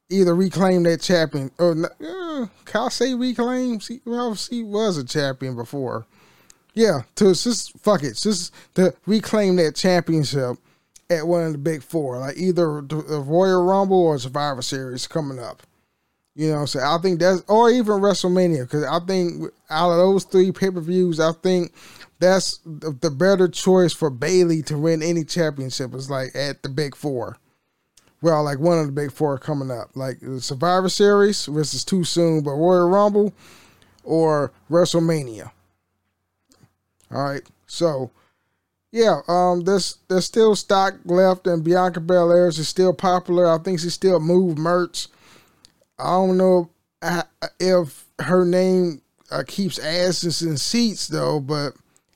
either 0.09 0.35
reclaim 0.35 0.83
that 0.83 1.01
champion 1.01 1.51
or 1.59 1.71
uh, 1.71 2.47
can 2.65 2.81
I 2.81 2.89
say 2.89 3.13
reclaim? 3.13 3.81
See, 3.81 4.01
well, 4.05 4.35
she 4.35 4.63
was 4.63 4.97
a 4.97 5.03
champion 5.03 5.55
before. 5.55 6.05
Yeah, 6.77 7.01
to 7.15 7.33
just 7.33 7.75
fuck 7.79 8.03
it, 8.03 8.17
just 8.17 8.53
to 8.75 8.93
reclaim 9.07 9.55
that 9.55 9.75
championship 9.75 10.57
at 11.09 11.25
one 11.25 11.43
of 11.43 11.53
the 11.53 11.57
big 11.57 11.81
four, 11.81 12.19
like 12.19 12.37
either 12.37 12.81
the 12.81 13.23
Royal 13.25 13.65
Rumble 13.65 13.97
or 13.97 14.19
Survivor 14.19 14.61
Series 14.61 15.07
coming 15.07 15.39
up. 15.39 15.63
You 16.35 16.51
know, 16.51 16.65
so 16.67 16.79
I 16.79 16.99
think 17.01 17.19
that's 17.19 17.41
or 17.47 17.71
even 17.71 17.93
WrestleMania 17.93 18.65
because 18.65 18.83
I 18.83 18.99
think 18.99 19.51
out 19.71 19.89
of 19.89 19.97
those 19.97 20.23
three 20.23 20.51
pay 20.51 20.69
per 20.69 20.79
views, 20.79 21.19
I 21.19 21.31
think 21.31 21.73
that's 22.19 22.59
the 22.63 23.09
better 23.09 23.47
choice 23.47 23.91
for 23.91 24.11
Bayley 24.11 24.61
to 24.63 24.77
win 24.77 25.01
any 25.01 25.23
championship 25.23 25.95
is 25.95 26.11
like 26.11 26.35
at 26.35 26.61
the 26.61 26.69
big 26.69 26.95
four. 26.95 27.37
Well, 28.21 28.43
like 28.43 28.59
one 28.59 28.77
of 28.77 28.85
the 28.85 28.91
big 28.91 29.11
four 29.11 29.39
coming 29.39 29.71
up, 29.71 29.95
like 29.95 30.19
Survivor 30.37 30.89
Series, 30.89 31.49
which 31.49 31.73
is 31.73 31.83
too 31.83 32.03
soon, 32.03 32.43
but 32.43 32.51
Royal 32.51 32.87
Rumble 32.87 33.33
or 34.03 34.51
WrestleMania. 34.69 35.49
All 37.11 37.23
right, 37.23 37.43
so 37.67 38.11
yeah, 38.91 39.21
um, 39.27 39.61
there's 39.61 39.97
there's 40.07 40.25
still 40.25 40.55
stock 40.55 40.95
left, 41.05 41.47
and 41.47 41.63
Bianca 41.63 41.99
Belair 41.99 42.47
is 42.47 42.67
still 42.67 42.93
popular. 42.93 43.47
I 43.47 43.57
think 43.59 43.79
she 43.79 43.89
still 43.89 44.19
move 44.19 44.57
merch. 44.57 45.07
I 45.99 46.11
don't 46.11 46.37
know 46.37 46.69
if 47.59 48.05
her 48.19 48.45
name 48.45 49.01
uh, 49.29 49.43
keeps 49.45 49.79
asses 49.79 50.41
in 50.41 50.57
seats 50.57 51.07
though, 51.07 51.39
but 51.39 51.73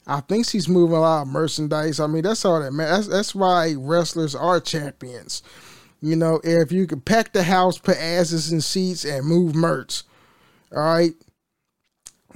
I 0.07 0.21
think 0.21 0.47
she's 0.47 0.67
moving 0.67 0.97
a 0.97 1.01
lot 1.01 1.21
of 1.23 1.27
merchandise. 1.27 1.99
I 1.99 2.07
mean, 2.07 2.23
that's 2.23 2.45
all 2.45 2.61
that 2.61 2.71
matters. 2.71 3.07
That's, 3.07 3.07
that's 3.07 3.35
why 3.35 3.75
wrestlers 3.77 4.35
are 4.35 4.59
champions. 4.59 5.43
You 6.01 6.15
know, 6.15 6.41
if 6.43 6.71
you 6.71 6.87
can 6.87 7.01
pack 7.01 7.31
the 7.31 7.43
house, 7.43 7.77
put 7.77 7.97
asses 7.97 8.51
in 8.51 8.61
seats, 8.61 9.05
and 9.05 9.25
move 9.25 9.53
merch, 9.53 10.03
all 10.75 10.81
right. 10.81 11.13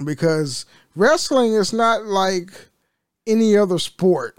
Because 0.04 0.66
wrestling 0.96 1.52
is 1.52 1.72
not 1.72 2.06
like 2.06 2.50
any 3.26 3.56
other 3.56 3.78
sport. 3.78 4.36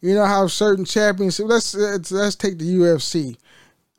You 0.00 0.14
know 0.14 0.26
how 0.26 0.46
certain 0.46 0.84
champions. 0.84 1.40
Let's 1.40 1.74
let's, 1.74 2.10
let's 2.10 2.36
take 2.36 2.58
the 2.58 2.74
UFC 2.74 3.36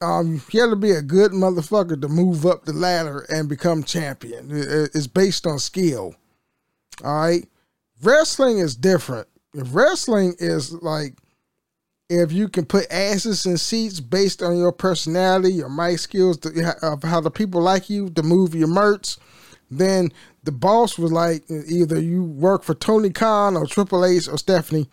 um, 0.01 0.41
you 0.51 0.61
have 0.61 0.71
to 0.71 0.75
be 0.75 0.91
a 0.91 1.01
good 1.01 1.31
motherfucker 1.31 2.01
to 2.01 2.07
move 2.07 2.45
up 2.45 2.65
the 2.65 2.73
ladder 2.73 3.25
and 3.29 3.47
become 3.47 3.83
champion. 3.83 4.47
It's 4.51 5.07
based 5.07 5.45
on 5.45 5.59
skill. 5.59 6.15
All 7.03 7.21
right. 7.21 7.47
Wrestling 8.01 8.57
is 8.57 8.75
different. 8.75 9.27
Wrestling 9.53 10.35
is 10.39 10.73
like 10.73 11.13
if 12.09 12.31
you 12.31 12.49
can 12.49 12.65
put 12.65 12.91
asses 12.91 13.45
in 13.45 13.57
seats 13.57 13.99
based 13.99 14.41
on 14.41 14.57
your 14.57 14.71
personality, 14.71 15.53
your 15.53 15.69
mic 15.69 15.99
skills, 15.99 16.39
of 16.81 17.03
how 17.03 17.21
the 17.21 17.31
people 17.31 17.61
like 17.61 17.89
you 17.89 18.09
to 18.09 18.23
move 18.23 18.55
your 18.55 18.67
merch, 18.67 19.17
then 19.71 20.11
the 20.43 20.51
boss 20.51 20.99
was 20.99 21.11
like 21.11 21.43
either 21.49 21.99
you 21.99 22.23
work 22.23 22.63
for 22.63 22.75
Tony 22.75 23.09
Khan 23.09 23.55
or 23.55 23.65
Triple 23.65 24.03
H 24.05 24.27
or 24.27 24.37
Stephanie. 24.37 24.89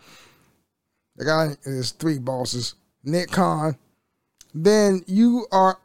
The 1.17 1.25
guy 1.25 1.57
is 1.63 1.91
three 1.91 2.17
bosses. 2.17 2.75
Nick 3.03 3.29
Khan, 3.29 3.77
then 4.53 5.03
you 5.05 5.47
are 5.51 5.77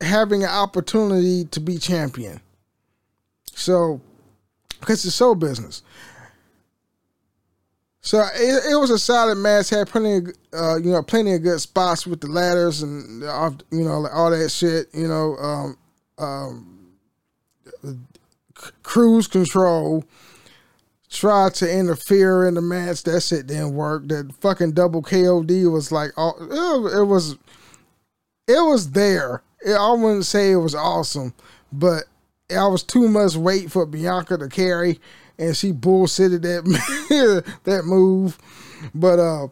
having 0.00 0.44
an 0.44 0.50
opportunity 0.50 1.44
to 1.46 1.60
be 1.60 1.78
champion. 1.78 2.40
So, 3.52 4.00
because 4.80 5.04
it's 5.04 5.16
show 5.16 5.34
business. 5.34 5.82
So 8.00 8.20
it, 8.34 8.72
it, 8.72 8.76
was 8.76 8.90
a 8.90 8.98
solid 8.98 9.36
match. 9.36 9.70
Had 9.70 9.88
plenty 9.88 10.16
of 10.16 10.34
uh, 10.52 10.76
you 10.76 10.90
know 10.90 11.02
plenty 11.02 11.34
of 11.34 11.42
good 11.42 11.60
spots 11.60 12.04
with 12.04 12.20
the 12.20 12.26
ladders 12.26 12.82
and 12.82 13.22
you 13.22 13.84
know 13.84 14.08
all 14.12 14.30
that 14.30 14.50
shit. 14.50 14.88
You 14.92 15.06
know, 15.06 15.36
um, 15.36 15.78
um, 16.18 16.71
cruise 18.82 19.26
control 19.26 20.04
tried 21.10 21.54
to 21.54 21.70
interfere 21.70 22.46
in 22.46 22.54
the 22.54 22.62
match. 22.62 23.02
That 23.04 23.22
shit 23.22 23.46
didn't 23.46 23.74
work. 23.74 24.08
That 24.08 24.32
fucking 24.40 24.72
double 24.72 25.02
KOD 25.02 25.70
was 25.70 25.92
like, 25.92 26.12
oh, 26.16 26.86
it 26.86 27.06
was, 27.06 27.36
it 28.48 28.64
was 28.64 28.92
there. 28.92 29.42
I 29.66 29.92
wouldn't 29.92 30.26
say 30.26 30.50
it 30.50 30.56
was 30.56 30.74
awesome, 30.74 31.34
but 31.72 32.04
I 32.50 32.66
was 32.66 32.82
too 32.82 33.08
much 33.08 33.36
weight 33.36 33.70
for 33.70 33.86
Bianca 33.86 34.36
to 34.38 34.48
carry, 34.48 34.98
and 35.38 35.56
she 35.56 35.72
bullshitted 35.72 36.42
that 36.42 37.44
that 37.64 37.84
move. 37.84 38.38
But 38.94 39.18
uh, 39.20 39.48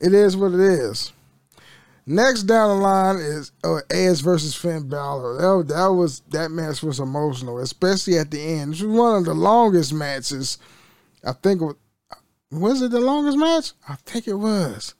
it 0.00 0.12
is 0.12 0.36
what 0.36 0.52
it 0.52 0.60
is. 0.60 1.12
Next 2.04 2.44
down 2.44 2.76
the 2.76 2.82
line 2.82 3.16
is 3.16 3.52
uh, 3.62 3.80
Edge 3.88 4.22
versus 4.22 4.56
Finn 4.56 4.88
Balor. 4.88 5.36
That, 5.36 5.74
that 5.74 5.92
was 5.92 6.20
that 6.30 6.50
match 6.50 6.82
was 6.82 6.98
emotional, 6.98 7.58
especially 7.58 8.18
at 8.18 8.30
the 8.30 8.40
end. 8.40 8.74
This 8.74 8.82
was 8.82 8.96
one 8.96 9.18
of 9.18 9.24
the 9.24 9.34
longest 9.34 9.92
matches. 9.92 10.58
I 11.24 11.32
think 11.32 11.62
was, 12.50 12.82
it 12.82 12.90
the 12.90 13.00
longest 13.00 13.38
match? 13.38 13.72
I 13.88 13.94
think 13.94 14.26
it 14.26 14.34
was. 14.34 14.94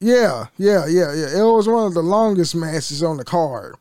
Yeah, 0.00 0.46
yeah, 0.56 0.86
yeah, 0.86 1.14
yeah. 1.14 1.40
It 1.40 1.44
was 1.44 1.68
one 1.68 1.86
of 1.86 1.94
the 1.94 2.02
longest 2.02 2.54
matches 2.56 3.02
on 3.02 3.16
the 3.16 3.24
card. 3.24 3.76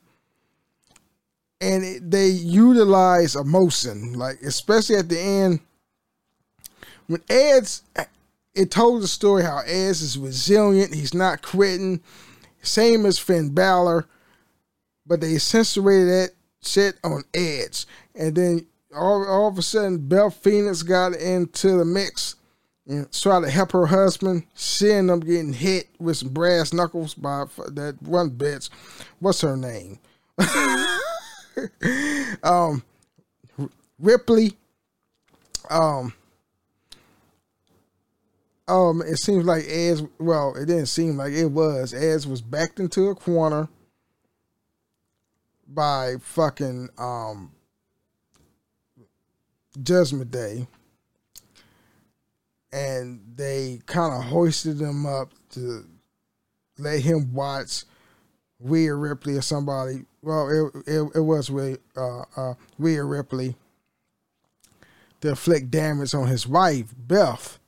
And 1.62 1.84
it, 1.84 2.12
they 2.12 2.28
utilize 2.28 3.36
emotion, 3.36 4.14
like 4.14 4.42
especially 4.42 4.98
at 4.98 5.10
the 5.10 5.20
end 5.20 5.62
when 7.08 7.24
Edge 7.30 7.80
it 8.56 8.72
told 8.72 9.02
the 9.02 9.08
story 9.08 9.44
how 9.44 9.62
Edge 9.66 10.02
is 10.02 10.18
resilient. 10.18 10.94
He's 10.94 11.14
not 11.14 11.42
quitting. 11.42 12.02
Same 12.62 13.06
as 13.06 13.20
Finn 13.20 13.54
Balor. 13.54 14.06
But 15.06 15.22
they 15.22 15.38
censored 15.38 15.86
that 15.86 16.32
shit 16.62 16.96
on 17.04 17.24
Edge. 17.34 17.86
And 18.16 18.36
then 18.36 18.66
all, 18.96 19.28
all 19.28 19.48
of 19.48 19.58
a 19.58 19.62
sudden, 19.62 20.08
Beth 20.08 20.36
Phoenix 20.36 20.84
got 20.84 21.16
into 21.16 21.78
the 21.78 21.86
mix 21.86 22.36
and 22.88 23.12
tried 23.12 23.42
to 23.42 23.50
help 23.50 23.72
her 23.72 23.86
husband. 23.86 24.44
Seeing 24.56 25.08
them 25.08 25.20
getting 25.20 25.54
hit 25.54 25.88
with 26.00 26.18
some 26.18 26.30
brass 26.30 26.74
knuckles 26.74 27.14
by 27.14 27.46
that 27.68 27.98
one 28.02 28.32
bitch. 28.32 28.70
What's 29.20 29.42
her 29.42 29.56
name? 29.56 30.00
um, 32.44 32.84
Ripley. 34.00 34.54
Um, 35.70 36.14
um, 38.70 39.02
it 39.02 39.18
seems 39.18 39.46
like 39.46 39.66
Edge. 39.68 40.02
Well, 40.20 40.56
it 40.56 40.66
didn't 40.66 40.86
seem 40.86 41.18
like 41.18 41.34
it 41.34 41.48
was. 41.48 41.94
Edge 41.94 42.26
was 42.26 42.42
backed 42.42 42.80
into 42.80 43.08
a 43.08 43.16
corner 43.16 43.68
by 45.68 46.16
fucking 46.22 46.90
um 46.98 47.52
Judgment 49.82 50.32
Day, 50.32 50.68
and 52.72 53.22
they 53.36 53.82
kind 53.86 54.14
of 54.14 54.30
hoisted 54.30 54.80
him 54.80 55.06
up 55.06 55.34
to 55.52 55.86
let 56.78 57.02
him 57.02 57.34
watch 57.34 57.84
Rhea 58.60 58.94
Ripley 58.94 59.36
or 59.36 59.42
somebody. 59.42 60.06
Well, 60.22 60.48
it 60.48 60.84
it, 60.88 61.12
it 61.16 61.22
was 61.22 61.50
Rhea, 61.50 61.78
uh, 61.98 62.24
uh, 62.38 62.54
Ripley 62.78 63.56
to 65.22 65.30
inflict 65.30 65.72
damage 65.72 66.14
on 66.14 66.28
his 66.28 66.48
wife 66.48 66.94
Beth 66.98 67.60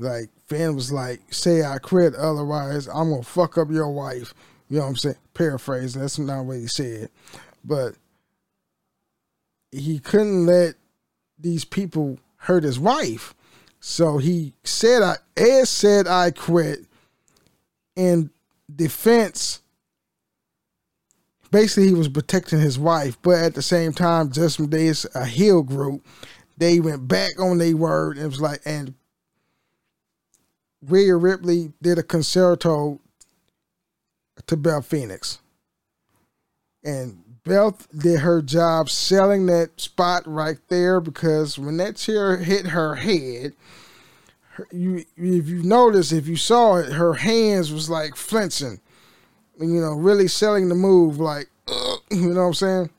like 0.00 0.30
Finn 0.46 0.74
was 0.74 0.90
like, 0.90 1.20
"Say 1.32 1.62
I 1.62 1.78
quit, 1.78 2.14
otherwise 2.14 2.88
I'm 2.88 3.10
gonna 3.10 3.22
fuck 3.22 3.58
up 3.58 3.70
your 3.70 3.90
wife." 3.90 4.34
You 4.68 4.78
know 4.78 4.84
what 4.84 4.88
I'm 4.90 4.96
saying? 4.96 5.16
Paraphrase. 5.34 5.94
That's 5.94 6.18
not 6.18 6.44
what 6.44 6.56
he 6.56 6.66
said, 6.66 7.10
but 7.64 7.94
he 9.70 9.98
couldn't 9.98 10.46
let 10.46 10.74
these 11.38 11.64
people 11.64 12.18
hurt 12.36 12.64
his 12.64 12.78
wife. 12.78 13.34
So 13.78 14.18
he 14.18 14.54
said, 14.64 15.02
"I." 15.02 15.16
Ed 15.36 15.68
said, 15.68 16.06
"I 16.06 16.30
quit." 16.30 16.86
In 17.94 18.30
defense, 18.74 19.60
basically 21.50 21.88
he 21.88 21.94
was 21.94 22.08
protecting 22.08 22.60
his 22.60 22.78
wife, 22.78 23.18
but 23.20 23.38
at 23.38 23.54
the 23.54 23.62
same 23.62 23.92
time, 23.92 24.32
Judgment 24.32 24.70
Day 24.70 24.86
is 24.86 25.06
a 25.14 25.26
heel 25.26 25.62
group. 25.62 26.06
They 26.56 26.80
went 26.80 27.08
back 27.08 27.38
on 27.38 27.58
their 27.58 27.76
word 27.76 28.16
and 28.16 28.30
was 28.30 28.40
like, 28.40 28.60
and 28.64 28.94
Rhea 30.86 31.16
Ripley 31.16 31.72
did 31.82 31.98
a 31.98 32.02
Con-Chair-To 32.02 32.98
to 34.46 34.56
Beth 34.56 34.86
Phoenix. 34.86 35.38
And 36.82 37.22
Beth 37.44 37.88
did 37.96 38.20
her 38.20 38.42
job 38.42 38.90
selling 38.90 39.46
that 39.46 39.80
spot 39.80 40.22
right 40.26 40.58
there 40.68 41.00
because 41.00 41.58
when 41.58 41.76
that 41.78 41.96
chair 41.96 42.36
hit 42.36 42.68
her 42.68 42.96
head, 42.96 43.52
you 44.72 45.04
if 45.16 45.48
you 45.48 45.62
notice, 45.62 46.12
if 46.12 46.26
you 46.26 46.36
saw 46.36 46.76
it, 46.76 46.92
her 46.92 47.14
hands 47.14 47.72
was 47.72 47.88
like 47.88 48.16
flinching. 48.16 48.80
You 49.58 49.80
know, 49.80 49.92
really 49.92 50.28
selling 50.28 50.68
the 50.68 50.74
move, 50.74 51.18
like 51.18 51.48
you 52.10 52.34
know 52.34 52.40
what 52.40 52.46
I'm 52.48 52.54
saying. 52.54 52.90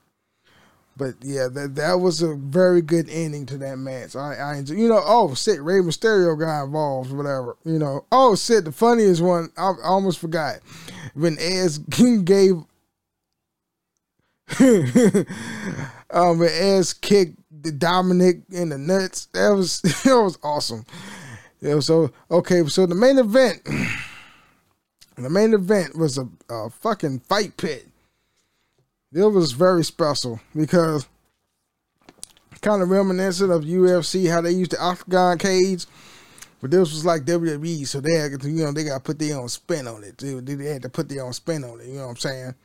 But 0.98 1.16
yeah, 1.22 1.48
that 1.48 1.76
that 1.76 1.96
was 1.96 2.22
a 2.22 2.36
very 2.36 2.82
good 2.82 3.10
ending 3.10 3.46
to 3.48 3.58
that 3.60 3.78
match. 3.78 4.16
I, 4.16 4.36
I 4.36 4.58
enjoy, 4.58 4.76
you 4.76 4.90
know, 4.90 5.02
oh 5.04 5.34
shit, 5.36 5.62
Rey 5.62 5.80
Mysterio 5.80 6.38
got 6.38 6.66
involved, 6.66 7.12
whatever. 7.12 7.58
You 7.64 7.80
know, 7.80 8.06
oh 8.12 8.36
shit, 8.36 8.66
the 8.66 8.72
funniest 8.72 9.22
one, 9.22 9.50
I, 9.58 9.72
I 9.84 9.88
almost 9.88 10.20
forgot 10.20 10.60
when 11.14 11.38
Edge 11.40 11.80
gave 12.26 12.64
um 14.60 16.40
when 16.40 16.50
Edge 16.52 17.00
kicked 17.02 17.38
the 17.64 17.72
Dominic 17.72 18.42
in 18.52 18.70
the 18.70 18.78
nuts. 18.78 19.28
That 19.34 19.50
was 19.50 19.82
that 19.82 20.22
was 20.22 20.38
awesome. 20.44 20.86
Yeah, 21.62 21.80
so 21.80 22.12
okay, 22.30 22.66
so 22.68 22.86
the 22.86 22.96
main 22.96 23.18
event, 23.18 23.64
the 25.16 25.30
main 25.30 25.54
event 25.54 25.96
was 25.96 26.18
a, 26.18 26.28
a 26.50 26.70
fucking 26.70 27.20
fight 27.20 27.56
pit 27.56 27.88
it 29.14 29.26
was 29.26 29.52
very 29.52 29.84
special 29.84 30.40
because 30.56 31.08
kind 32.62 32.82
of 32.82 32.90
reminiscent 32.90 33.52
of 33.52 33.64
UFC 33.64 34.30
how 34.30 34.42
they 34.42 34.52
used 34.52 34.72
the 34.72 34.82
octagon 34.82 35.38
cage, 35.38 35.86
but 36.62 36.72
this 36.72 36.94
was 36.94 37.06
like 37.06 37.24
WWE, 37.24 37.88
so 37.88 38.00
they 38.00 38.16
had 38.16 38.40
to, 38.40 38.50
you 38.50 38.64
know 38.64 38.72
they 38.72 38.84
got 38.84 38.96
to 38.96 39.00
put 39.00 39.20
their 39.20 39.38
own 39.38 39.50
spin 39.50 39.88
on 39.88 40.04
it. 40.04 40.18
They, 40.18 40.36
they 40.36 40.66
had 40.66 40.84
to 40.84 40.90
put 40.90 41.10
their 41.10 41.26
own 41.26 41.34
spin 41.34 41.64
on 41.64 41.82
it. 41.82 41.88
You 41.88 41.96
know 41.96 42.04
what 42.04 42.10
I'm 42.12 42.18
saying? 42.18 42.56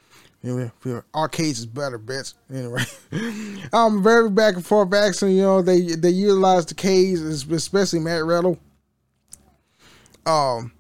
You 0.43 0.71
know, 0.85 1.03
our 1.15 1.29
cage 1.29 1.59
is 1.59 1.67
better, 1.67 1.99
bitch. 1.99 2.35
Anyway, 2.53 2.83
I'm 3.73 3.97
um, 3.97 4.03
very 4.03 4.31
back 4.31 4.55
and 4.55 4.65
forth 4.65 4.93
action. 4.95 5.31
You 5.31 5.43
know, 5.43 5.63
they 5.63 5.81
they 5.81 6.11
utilized 6.11 6.69
the 6.69 6.75
cage, 6.75 7.19
especially 7.19 8.01
Matt 8.01 8.25
Riddle. 8.25 8.59
Um, 10.27 10.73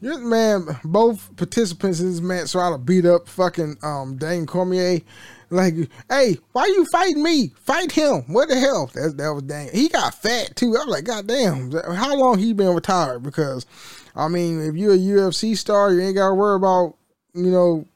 yeah, 0.00 0.16
man, 0.18 0.66
both 0.84 1.34
participants 1.36 2.00
in 2.00 2.10
this 2.10 2.20
match 2.20 2.52
try 2.52 2.70
to 2.70 2.78
beat 2.78 3.04
up 3.04 3.28
fucking 3.28 3.76
um 3.82 4.16
Dane 4.16 4.46
Cormier. 4.46 5.00
Like, 5.50 5.74
hey, 6.10 6.38
why 6.52 6.66
you 6.66 6.84
fighting 6.92 7.22
me? 7.22 7.52
Fight 7.62 7.92
him. 7.92 8.22
What 8.26 8.48
the 8.48 8.58
hell? 8.58 8.90
That, 8.94 9.16
that 9.16 9.30
was 9.30 9.44
dang. 9.44 9.70
He 9.72 9.88
got 9.88 10.14
fat 10.14 10.54
too. 10.56 10.76
I 10.76 10.84
was 10.84 10.88
like, 10.88 11.04
God 11.04 11.26
damn, 11.26 11.72
how 11.72 12.14
long 12.16 12.38
he 12.38 12.52
been 12.52 12.74
retired? 12.74 13.22
Because, 13.22 13.64
I 14.14 14.28
mean, 14.28 14.60
if 14.60 14.76
you're 14.76 14.94
a 14.94 14.98
UFC 14.98 15.56
star, 15.56 15.92
you 15.92 16.02
ain't 16.02 16.16
got 16.16 16.28
to 16.28 16.34
worry 16.34 16.56
about, 16.56 16.96
you 17.34 17.50
know, 17.50 17.86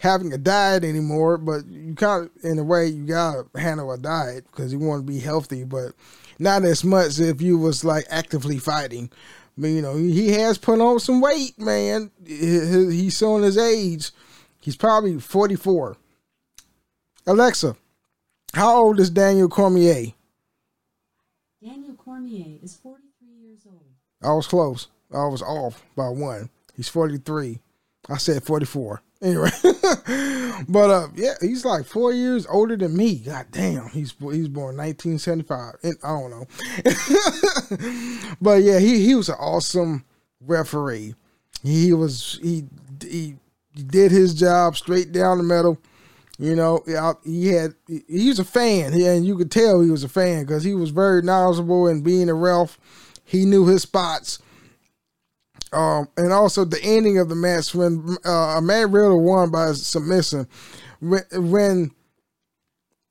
having 0.00 0.32
a 0.32 0.38
diet 0.38 0.84
anymore. 0.84 1.36
But 1.36 1.66
you 1.66 1.94
kind 1.96 2.26
of, 2.26 2.44
in 2.44 2.60
a 2.60 2.64
way, 2.64 2.86
you 2.86 3.04
got 3.04 3.52
to 3.52 3.60
handle 3.60 3.90
a 3.90 3.98
diet 3.98 4.46
because 4.46 4.72
you 4.72 4.78
want 4.78 5.04
to 5.04 5.12
be 5.12 5.18
healthy. 5.18 5.64
But 5.64 5.94
not 6.38 6.62
as 6.64 6.84
much 6.84 7.18
if 7.18 7.42
you 7.42 7.58
was 7.58 7.84
like 7.84 8.06
actively 8.08 8.58
fighting. 8.58 9.10
But, 9.60 9.68
you 9.68 9.82
know, 9.82 9.96
he 9.96 10.28
has 10.30 10.56
put 10.56 10.80
on 10.80 11.00
some 11.00 11.20
weight, 11.20 11.58
man. 11.58 12.12
He's 12.24 13.18
showing 13.18 13.42
his 13.42 13.58
age. 13.58 14.12
He's 14.60 14.76
probably 14.76 15.18
44. 15.18 15.96
Alexa, 17.26 17.76
how 18.54 18.76
old 18.76 19.00
is 19.00 19.10
Daniel 19.10 19.48
Cormier? 19.48 20.12
Daniel 21.60 21.94
Cormier 21.94 22.58
is 22.62 22.76
43 22.76 23.28
years 23.28 23.66
old. 23.66 23.82
I 24.22 24.32
was 24.32 24.46
close. 24.46 24.86
I 25.12 25.26
was 25.26 25.42
off 25.42 25.84
by 25.96 26.08
one. 26.08 26.50
He's 26.76 26.88
43. 26.88 27.58
I 28.08 28.16
said 28.16 28.44
44. 28.44 29.02
Anyway, 29.20 29.50
but 30.68 30.90
uh, 30.90 31.08
yeah, 31.16 31.34
he's 31.40 31.64
like 31.64 31.84
four 31.84 32.12
years 32.12 32.46
older 32.46 32.76
than 32.76 32.96
me. 32.96 33.16
God 33.16 33.46
damn, 33.50 33.88
he's 33.88 34.14
he's 34.20 34.48
born 34.48 34.76
1975. 34.76 35.74
And 35.82 35.96
I 36.04 36.08
don't 36.08 36.30
know, 36.30 36.46
but 38.40 38.62
yeah, 38.62 38.78
he 38.78 39.04
he 39.04 39.16
was 39.16 39.28
an 39.28 39.34
awesome 39.40 40.04
referee. 40.40 41.14
He 41.64 41.92
was 41.92 42.38
he 42.40 42.64
he 43.02 43.34
did 43.74 44.12
his 44.12 44.34
job 44.34 44.76
straight 44.76 45.10
down 45.10 45.38
the 45.38 45.44
middle. 45.44 45.78
You 46.38 46.54
know, 46.54 46.84
he 47.24 47.48
had 47.48 47.74
he 47.86 48.28
was 48.28 48.38
a 48.38 48.44
fan, 48.44 48.92
and 48.92 49.26
you 49.26 49.36
could 49.36 49.50
tell 49.50 49.80
he 49.80 49.90
was 49.90 50.04
a 50.04 50.08
fan 50.08 50.44
because 50.44 50.62
he 50.62 50.74
was 50.74 50.90
very 50.90 51.22
knowledgeable 51.22 51.88
in 51.88 52.02
being 52.02 52.28
a 52.28 52.34
ref. 52.34 52.78
He 53.24 53.44
knew 53.44 53.66
his 53.66 53.82
spots 53.82 54.38
um, 55.72 56.08
and 56.16 56.32
also 56.32 56.64
the 56.64 56.82
ending 56.82 57.18
of 57.18 57.28
the 57.28 57.34
match 57.34 57.74
when 57.74 58.16
uh, 58.24 58.60
Matt 58.62 58.90
Riddle 58.90 59.22
won 59.22 59.50
by 59.50 59.72
submission. 59.72 60.46
When, 61.00 61.22
when 61.32 61.90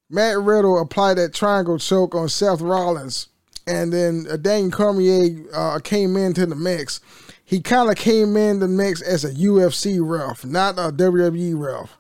Matt 0.10 0.40
Riddle 0.40 0.80
applied 0.80 1.16
that 1.16 1.34
triangle 1.34 1.78
choke 1.78 2.16
on 2.16 2.30
Seth 2.30 2.62
Rollins, 2.62 3.28
and 3.68 3.92
then 3.92 4.26
Daniel 4.42 4.72
Cormier 4.72 5.46
uh, 5.54 5.80
came 5.80 6.16
into 6.16 6.46
the 6.46 6.56
mix. 6.56 7.02
He 7.44 7.62
kind 7.62 7.90
of 7.90 7.96
came 7.96 8.36
in 8.36 8.60
the 8.60 8.68
mix 8.68 9.02
as 9.02 9.24
a 9.24 9.32
UFC 9.32 10.00
ref, 10.02 10.46
not 10.46 10.80
a 10.80 10.92
WWE 10.92 11.58
ref, 11.58 11.98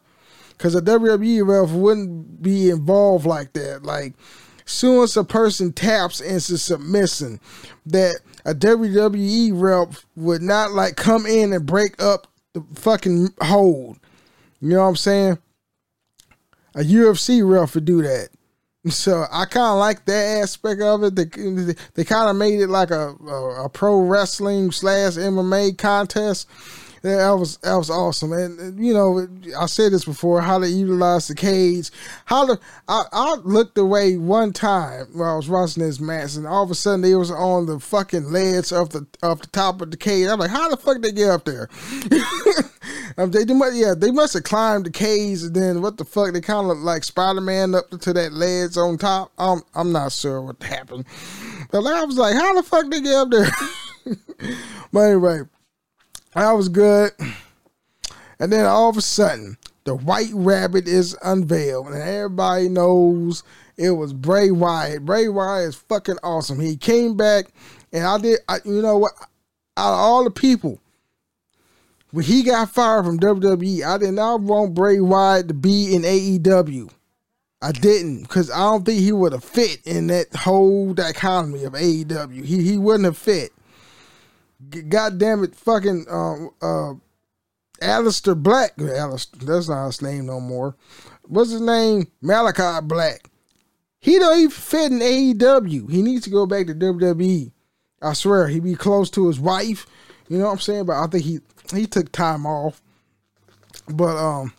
because 0.51 0.75
a 0.75 0.81
WWE 0.81 1.45
ref 1.47 1.71
wouldn't 1.71 2.41
be 2.41 2.69
involved 2.69 3.25
like 3.25 3.53
that. 3.53 3.83
Like, 3.83 4.13
soon 4.65 5.03
as 5.03 5.15
a 5.17 5.23
person 5.23 5.73
taps 5.73 6.21
into 6.21 6.57
submission, 6.57 7.39
that 7.85 8.19
a 8.47 8.55
WWE 8.55 9.51
rep 9.53 9.93
would 10.15 10.41
not 10.41 10.71
like 10.71 10.95
come 10.95 11.25
in 11.25 11.51
and 11.51 11.65
break 11.65 12.01
up 12.01 12.27
the 12.53 12.63
fucking 12.75 13.33
hold. 13.41 13.99
You 14.61 14.69
know 14.69 14.83
what 14.83 14.87
I'm 14.87 14.95
saying? 14.95 15.37
A 16.73 16.79
UFC 16.79 17.47
ref 17.47 17.75
would 17.75 17.85
do 17.85 18.01
that. 18.01 18.29
So 18.89 19.25
I 19.29 19.43
kind 19.43 19.73
of 19.73 19.79
like 19.79 20.05
that 20.05 20.41
aspect 20.41 20.81
of 20.81 21.03
it. 21.03 21.15
They 21.17 21.25
they 21.95 22.05
kind 22.05 22.29
of 22.29 22.37
made 22.37 22.61
it 22.61 22.69
like 22.69 22.89
a, 22.89 23.15
a, 23.15 23.65
a 23.65 23.69
pro 23.69 23.99
wrestling 23.99 24.71
slash 24.71 25.13
MMA 25.13 25.77
contest 25.77 26.47
that 27.01 27.31
was 27.31 27.57
that 27.57 27.75
was 27.75 27.89
awesome. 27.89 28.31
And 28.31 28.83
you 28.83 28.93
know, 28.93 29.27
I 29.57 29.65
said 29.65 29.91
this 29.91 30.05
before, 30.05 30.41
how 30.41 30.59
to 30.59 30.67
utilize 30.67 31.27
the 31.27 31.35
cage. 31.35 31.91
How 32.25 32.45
to 32.45 32.59
I, 32.87 33.03
I 33.11 33.35
looked 33.43 33.77
away 33.77 34.17
one 34.17 34.53
time 34.53 35.07
while 35.13 35.33
I 35.33 35.35
was 35.35 35.49
watching 35.49 35.83
this 35.83 35.99
match, 35.99 36.35
and 36.35 36.47
all 36.47 36.63
of 36.63 36.71
a 36.71 36.75
sudden 36.75 37.01
they 37.01 37.15
was 37.15 37.31
on 37.31 37.65
the 37.65 37.79
fucking 37.79 38.31
ledge 38.31 38.71
of 38.71 38.89
the 38.89 39.05
of 39.21 39.41
the 39.41 39.47
top 39.47 39.81
of 39.81 39.91
the 39.91 39.97
cage. 39.97 40.27
I'm 40.27 40.39
like, 40.39 40.49
how 40.49 40.69
the 40.69 40.77
fuck 40.77 41.01
they 41.01 41.11
get 41.11 41.29
up 41.29 41.45
there? 41.45 41.69
um, 43.17 43.31
they, 43.31 43.43
they 43.43 43.53
must, 43.53 43.75
yeah, 43.75 43.93
they 43.95 44.11
must 44.11 44.33
have 44.33 44.43
climbed 44.43 44.85
the 44.85 44.91
cage, 44.91 45.43
and 45.43 45.55
then 45.55 45.81
what 45.81 45.97
the 45.97 46.05
fuck? 46.05 46.33
They 46.33 46.41
kind 46.41 46.69
of 46.69 46.77
like 46.77 47.03
Spider 47.03 47.41
Man 47.41 47.75
up 47.75 47.89
to 47.89 48.13
that 48.13 48.33
ledge 48.33 48.77
on 48.77 48.97
top. 48.97 49.31
I'm 49.37 49.61
I'm 49.75 49.91
not 49.91 50.11
sure 50.11 50.41
what 50.41 50.61
happened, 50.61 51.05
but 51.71 51.85
I 51.85 52.03
was 52.05 52.17
like, 52.17 52.35
how 52.35 52.53
the 52.53 52.63
fuck 52.63 52.89
they 52.89 53.01
get 53.01 53.15
up 53.15 53.29
there? 53.29 53.51
but 54.91 54.99
anyway, 54.99 55.41
that 56.37 56.51
was 56.53 56.69
good. 56.69 57.11
And 58.39 58.51
then 58.51 58.65
all 58.65 58.89
of 58.89 58.97
a 58.97 59.01
sudden, 59.01 59.57
the 59.83 59.95
white 59.95 60.31
rabbit 60.33 60.87
is 60.87 61.17
unveiled, 61.23 61.87
and 61.87 61.95
everybody 61.95 62.69
knows 62.69 63.43
it 63.77 63.91
was 63.91 64.13
Bray 64.13 64.51
Wyatt. 64.51 65.05
Bray 65.05 65.29
Wyatt 65.29 65.69
is 65.69 65.75
fucking 65.75 66.17
awesome. 66.23 66.59
He 66.59 66.75
came 66.75 67.15
back, 67.15 67.45
and 67.91 68.05
I 68.05 68.17
did. 68.19 68.39
I, 68.47 68.57
you 68.65 68.81
know 68.81 68.97
what? 68.97 69.13
Out 69.77 69.93
of 69.93 69.99
all 69.99 70.23
the 70.23 70.31
people, 70.31 70.79
when 72.11 72.25
he 72.25 72.43
got 72.43 72.69
fired 72.69 73.05
from 73.05 73.19
WWE, 73.19 73.85
I 73.85 73.97
did 73.97 74.13
not 74.13 74.41
want 74.41 74.73
Bray 74.73 74.99
Wyatt 74.99 75.47
to 75.47 75.53
be 75.53 75.95
in 75.95 76.01
AEW. 76.01 76.89
I 77.61 77.71
didn't, 77.71 78.23
because 78.23 78.51
I 78.51 78.59
don't 78.59 78.85
think 78.85 78.99
he 78.99 79.11
would 79.11 79.33
have 79.33 79.43
fit 79.43 79.79
in 79.85 80.07
that 80.07 80.35
whole 80.35 80.93
dichotomy 80.93 81.63
of 81.63 81.73
AEW. 81.73 82.45
He 82.45 82.63
he 82.63 82.77
wouldn't 82.77 83.05
have 83.05 83.17
fit. 83.17 83.51
God 84.89 85.17
damn 85.19 85.43
it, 85.43 85.55
fucking 85.55 86.05
um, 86.09 86.49
uh, 86.61 86.93
Aleister 87.81 88.35
Black. 88.35 88.75
Aleister, 88.77 89.39
that's 89.39 89.69
not 89.69 89.85
his 89.87 90.01
name 90.01 90.25
no 90.25 90.39
more. 90.39 90.75
What's 91.27 91.51
his 91.51 91.61
name? 91.61 92.07
Malakai 92.23 92.87
Black. 92.87 93.29
He 93.99 94.17
don't 94.17 94.37
even 94.37 94.49
fit 94.49 94.91
in 94.91 94.99
AEW. 94.99 95.91
He 95.91 96.01
needs 96.01 96.23
to 96.25 96.29
go 96.29 96.45
back 96.45 96.67
to 96.67 96.73
WWE. 96.73 97.51
I 98.01 98.13
swear, 98.13 98.47
he 98.47 98.59
be 98.59 98.75
close 98.75 99.09
to 99.11 99.27
his 99.27 99.39
wife. 99.39 99.85
You 100.29 100.37
know 100.37 100.45
what 100.45 100.53
I'm 100.53 100.59
saying? 100.59 100.85
But 100.85 101.03
I 101.03 101.07
think 101.07 101.23
he 101.23 101.39
he 101.73 101.87
took 101.87 102.11
time 102.11 102.45
off. 102.45 102.81
But 103.89 104.17
um 104.17 104.53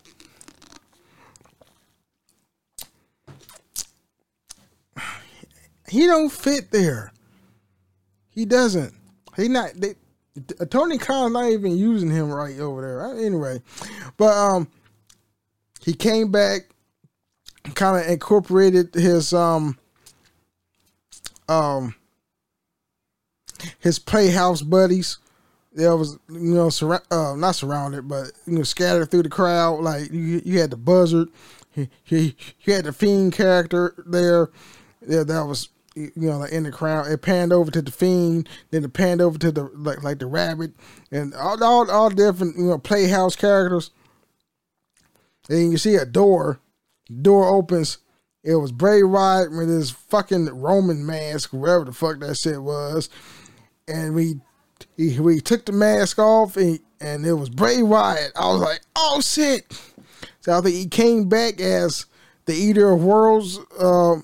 he 5.88 6.06
don't 6.06 6.30
fit 6.30 6.70
there. 6.70 7.12
He 8.30 8.44
doesn't. 8.44 8.94
He 9.38 9.48
not 9.48 9.70
they, 9.74 9.94
Tony 10.68 10.98
Khan's 10.98 11.32
not 11.32 11.50
even 11.50 11.76
using 11.76 12.10
him 12.10 12.30
right 12.30 12.58
over 12.58 12.82
there. 12.82 13.24
Anyway, 13.24 13.62
but 14.16 14.36
um, 14.36 14.68
he 15.80 15.94
came 15.94 16.30
back, 16.30 16.62
kind 17.74 18.04
of 18.04 18.10
incorporated 18.10 18.94
his 18.94 19.32
um 19.32 19.78
um 21.48 21.94
his 23.78 23.98
playhouse 23.98 24.60
buddies. 24.60 25.18
There 25.72 25.96
was 25.96 26.18
you 26.28 26.54
know 26.54 26.66
surra- 26.66 27.04
uh, 27.10 27.36
not 27.36 27.54
surrounded, 27.54 28.08
but 28.08 28.32
you 28.46 28.54
know 28.58 28.64
scattered 28.64 29.10
through 29.10 29.22
the 29.22 29.28
crowd. 29.28 29.80
Like 29.80 30.10
you, 30.12 30.42
you 30.44 30.58
had 30.58 30.70
the 30.70 30.76
buzzard, 30.76 31.28
he, 31.70 31.88
he, 32.02 32.36
you 32.62 32.74
had 32.74 32.84
the 32.84 32.92
fiend 32.92 33.34
character 33.34 33.94
there. 34.04 34.50
Yeah, 35.06 35.22
that 35.22 35.46
was 35.46 35.68
you 35.98 36.28
know 36.28 36.38
like 36.38 36.52
in 36.52 36.64
the 36.64 36.72
crowd. 36.72 37.06
It 37.08 37.22
panned 37.22 37.52
over 37.52 37.70
to 37.70 37.82
the 37.82 37.90
fiend, 37.90 38.48
then 38.70 38.84
it 38.84 38.92
panned 38.92 39.20
over 39.20 39.38
to 39.38 39.52
the 39.52 39.64
like 39.74 40.02
like 40.02 40.18
the 40.18 40.26
rabbit, 40.26 40.72
and 41.10 41.34
all 41.34 41.62
all, 41.62 41.90
all 41.90 42.10
different 42.10 42.56
you 42.56 42.64
know 42.64 42.78
playhouse 42.78 43.36
characters. 43.36 43.90
And 45.48 45.72
you 45.72 45.78
see 45.78 45.94
a 45.94 46.04
door, 46.04 46.60
door 47.22 47.48
opens. 47.48 47.98
It 48.44 48.56
was 48.56 48.70
Bray 48.70 49.02
Wyatt 49.02 49.50
with 49.50 49.68
his 49.68 49.90
fucking 49.90 50.46
Roman 50.46 51.04
mask, 51.04 51.52
whatever 51.52 51.84
the 51.84 51.92
fuck 51.92 52.20
that 52.20 52.36
shit 52.36 52.62
was, 52.62 53.08
and 53.86 54.14
we 54.14 54.40
he, 54.96 55.18
we 55.20 55.40
took 55.40 55.64
the 55.64 55.72
mask 55.72 56.18
off 56.18 56.56
and, 56.56 56.80
and 57.00 57.26
it 57.26 57.34
was 57.34 57.48
Bray 57.48 57.82
Wyatt. 57.82 58.32
I 58.36 58.48
was 58.52 58.60
like, 58.60 58.80
oh 58.96 59.20
shit. 59.20 59.66
So 60.40 60.56
I 60.56 60.60
think 60.60 60.76
he 60.76 60.86
came 60.86 61.28
back 61.28 61.60
as 61.60 62.06
the 62.46 62.54
Eater 62.54 62.90
of 62.90 63.04
Worlds 63.04 63.58
uh, 63.78 64.16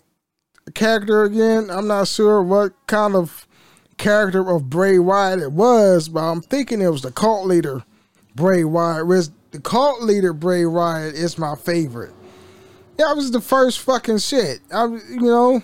character 0.75 1.23
again. 1.23 1.71
I'm 1.71 1.87
not 1.87 2.09
sure 2.09 2.43
what 2.43 2.73
kind 2.87 3.15
of 3.15 3.47
character 3.97 4.49
of 4.51 4.69
Bray 4.69 4.99
Wyatt 4.99 5.41
it 5.41 5.53
was, 5.53 6.09
but 6.09 6.21
I'm 6.21 6.43
thinking 6.43 6.81
it 6.81 6.89
was 6.89 7.03
the 7.03 7.13
cult 7.13 7.47
leader 7.47 7.85
Bray 8.35 8.65
Wyatt. 8.65 9.31
The 9.53 9.61
cult 9.61 10.03
leader 10.03 10.33
Bray 10.33 10.67
Wyatt 10.67 11.15
is 11.15 11.39
my 11.39 11.55
favorite. 11.55 12.13
Yeah, 12.99 13.11
it 13.11 13.17
was 13.17 13.31
the 13.31 13.41
first 13.41 13.81
fucking 13.81 14.19
shit. 14.19 14.61
I, 14.73 14.85
you 14.85 15.21
know, 15.21 15.63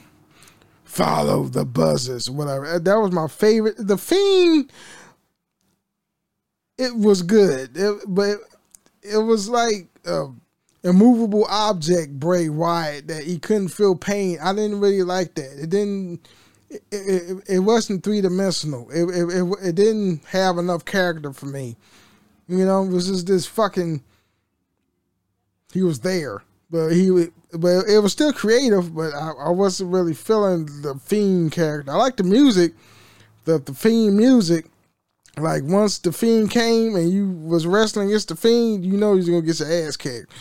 follow 0.84 1.44
the 1.44 1.64
buzzers, 1.64 2.28
whatever. 2.28 2.66
Uh, 2.66 2.78
that 2.78 2.96
was 2.96 3.12
my 3.12 3.28
favorite. 3.28 3.76
The 3.78 3.96
Fiend, 3.96 4.72
it 6.78 6.96
was 6.96 7.22
good, 7.22 7.76
it, 7.76 8.00
but 8.06 8.38
it 9.02 9.18
was 9.18 9.48
like 9.48 9.88
a 10.04 10.26
immovable 10.82 11.46
object, 11.48 12.18
Bray 12.18 12.48
Wyatt, 12.48 13.08
that 13.08 13.24
he 13.24 13.38
couldn't 13.38 13.68
feel 13.68 13.94
pain. 13.94 14.38
I 14.42 14.52
didn't 14.52 14.80
really 14.80 15.02
like 15.02 15.34
that. 15.34 15.62
It 15.62 15.70
didn't. 15.70 16.26
It, 16.70 16.82
it, 16.92 17.44
it 17.48 17.58
wasn't 17.60 18.04
three 18.04 18.20
dimensional. 18.20 18.88
It, 18.90 19.02
it, 19.04 19.28
it 19.28 19.68
it 19.68 19.74
didn't 19.74 20.24
have 20.26 20.56
enough 20.56 20.84
character 20.84 21.32
for 21.32 21.46
me. 21.46 21.76
You 22.48 22.64
know, 22.64 22.84
it 22.84 22.90
was 22.90 23.08
just 23.08 23.26
this 23.26 23.46
fucking. 23.46 24.02
He 25.72 25.82
was 25.82 26.00
there, 26.00 26.42
but 26.70 26.90
he 26.90 27.28
but 27.52 27.84
it 27.88 28.00
was 28.02 28.12
still 28.12 28.32
creative. 28.32 28.94
But 28.94 29.14
I, 29.14 29.32
I 29.38 29.50
wasn't 29.50 29.92
really 29.92 30.14
feeling 30.14 30.66
the 30.82 30.96
fiend 30.96 31.52
character. 31.52 31.92
I 31.92 31.96
like 31.96 32.16
the 32.16 32.24
music, 32.24 32.74
the 33.44 33.58
the 33.58 33.74
fiend 33.74 34.16
music. 34.16 34.66
Like 35.36 35.62
once 35.64 35.98
the 35.98 36.12
fiend 36.12 36.50
came 36.50 36.96
and 36.96 37.10
you 37.10 37.30
was 37.30 37.66
wrestling 37.66 38.08
against 38.08 38.28
the 38.28 38.36
fiend, 38.36 38.84
you 38.84 38.96
know 38.96 39.14
he's 39.14 39.28
gonna 39.28 39.42
get 39.42 39.60
your 39.60 39.72
ass 39.72 39.96
kicked. 39.96 40.32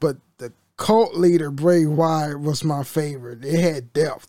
But 0.00 0.16
the 0.38 0.52
cult 0.76 1.14
leader 1.14 1.50
Bray 1.50 1.86
Wyatt 1.86 2.40
was 2.40 2.64
my 2.64 2.82
favorite. 2.82 3.44
It 3.44 3.60
had 3.60 3.92
depth. 3.92 4.28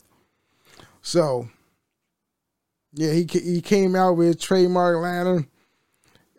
So 1.00 1.48
yeah, 2.92 3.12
he 3.12 3.26
he 3.32 3.60
came 3.60 3.96
out 3.96 4.12
with 4.12 4.40
trademark 4.40 5.02
lantern. 5.02 5.48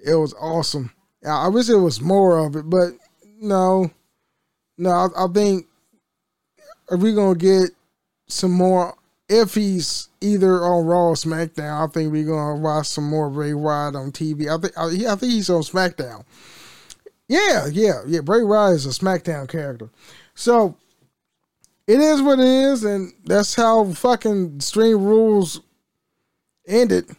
It 0.04 0.16
was 0.16 0.34
awesome. 0.40 0.92
I 1.28 1.48
wish 1.48 1.70
it 1.70 1.76
was 1.76 2.02
more 2.02 2.46
of 2.46 2.56
it, 2.56 2.70
but 2.70 2.90
no, 3.40 3.92
no. 4.78 4.90
I, 4.90 5.08
I 5.24 5.28
think 5.34 5.66
if 6.92 7.00
we're 7.00 7.16
gonna 7.16 7.36
get 7.36 7.72
some 8.28 8.52
more, 8.52 8.96
if 9.30 9.56
he's 9.56 10.10
either 10.22 10.64
on 10.64 10.86
Raw 10.86 11.10
or 11.10 11.16
SmackDown, 11.16 11.90
I 11.90 11.92
think 11.92 12.12
we're 12.12 12.26
gonna 12.26 12.60
watch 12.60 12.88
some 12.88 13.10
more 13.10 13.30
Bray 13.30 13.54
Wyatt 13.54 13.96
on 13.96 14.12
TV. 14.12 14.48
I 14.48 14.62
think 14.62 14.78
I, 14.78 15.14
I 15.14 15.16
think 15.16 15.32
he's 15.32 15.50
on 15.50 15.62
SmackDown. 15.62 16.26
Yeah, 17.28 17.68
yeah, 17.72 18.02
yeah. 18.06 18.22
Bray 18.22 18.44
Wyatt 18.44 18.76
is 18.76 18.86
a 18.86 18.90
SmackDown 18.90 19.48
character, 19.48 19.90
so 20.36 20.76
it 21.88 22.00
is 22.00 22.22
what 22.22 22.40
it 22.40 22.46
is, 22.46 22.84
and 22.84 23.14
that's 23.26 23.56
how 23.56 23.86
fucking 23.92 24.56
Extreme 24.58 25.04
Rules 25.04 25.62
ended. 26.68 27.10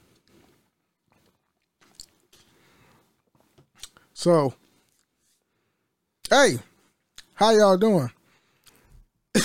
So, 4.12 4.54
hey, 6.30 6.58
how 7.34 7.50
y'all 7.50 7.76
doing? 7.76 8.10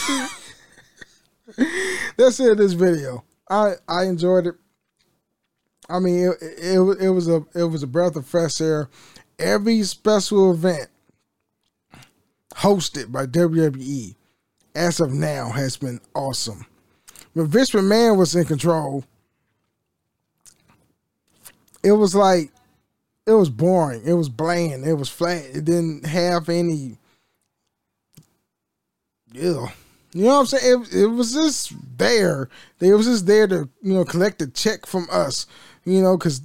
That's 2.17 2.39
it. 2.39 2.57
This 2.57 2.73
video, 2.73 3.23
I 3.49 3.73
I 3.87 4.03
enjoyed 4.03 4.47
it. 4.47 4.55
I 5.89 5.99
mean, 5.99 6.29
it, 6.29 6.37
it 6.41 6.79
it 7.01 7.09
was 7.09 7.27
a 7.27 7.43
it 7.55 7.63
was 7.63 7.83
a 7.83 7.87
breath 7.87 8.15
of 8.15 8.25
fresh 8.25 8.61
air. 8.61 8.89
Every 9.39 9.83
special 9.83 10.51
event 10.51 10.89
hosted 12.55 13.11
by 13.11 13.25
WWE 13.25 14.15
as 14.75 14.99
of 14.99 15.11
now 15.11 15.49
has 15.49 15.77
been 15.77 16.01
awesome. 16.13 16.65
When 17.33 17.47
Vince 17.47 17.71
McMahon 17.71 18.17
was 18.17 18.35
in 18.35 18.45
control, 18.45 19.05
it 21.83 21.93
was 21.93 22.13
like 22.13 22.51
it 23.25 23.33
was 23.33 23.49
boring. 23.49 24.01
It 24.05 24.13
was 24.13 24.27
bland. 24.27 24.85
It 24.85 24.95
was 24.95 25.09
flat. 25.09 25.45
It 25.53 25.65
didn't 25.65 26.05
have 26.05 26.49
any. 26.49 26.97
Yeah. 29.31 29.69
You 30.13 30.23
know 30.23 30.29
what 30.29 30.39
I'm 30.39 30.45
saying? 30.47 30.85
It, 30.91 30.93
it 31.03 31.07
was 31.07 31.33
just 31.33 31.73
there. 31.97 32.49
It 32.79 32.93
was 32.93 33.05
just 33.05 33.27
there 33.27 33.47
to, 33.47 33.69
you 33.83 33.93
know, 33.93 34.03
collect 34.03 34.41
a 34.41 34.47
check 34.47 34.87
from 34.87 35.07
us. 35.11 35.45
You 35.85 36.01
know, 36.01 36.17
because 36.17 36.41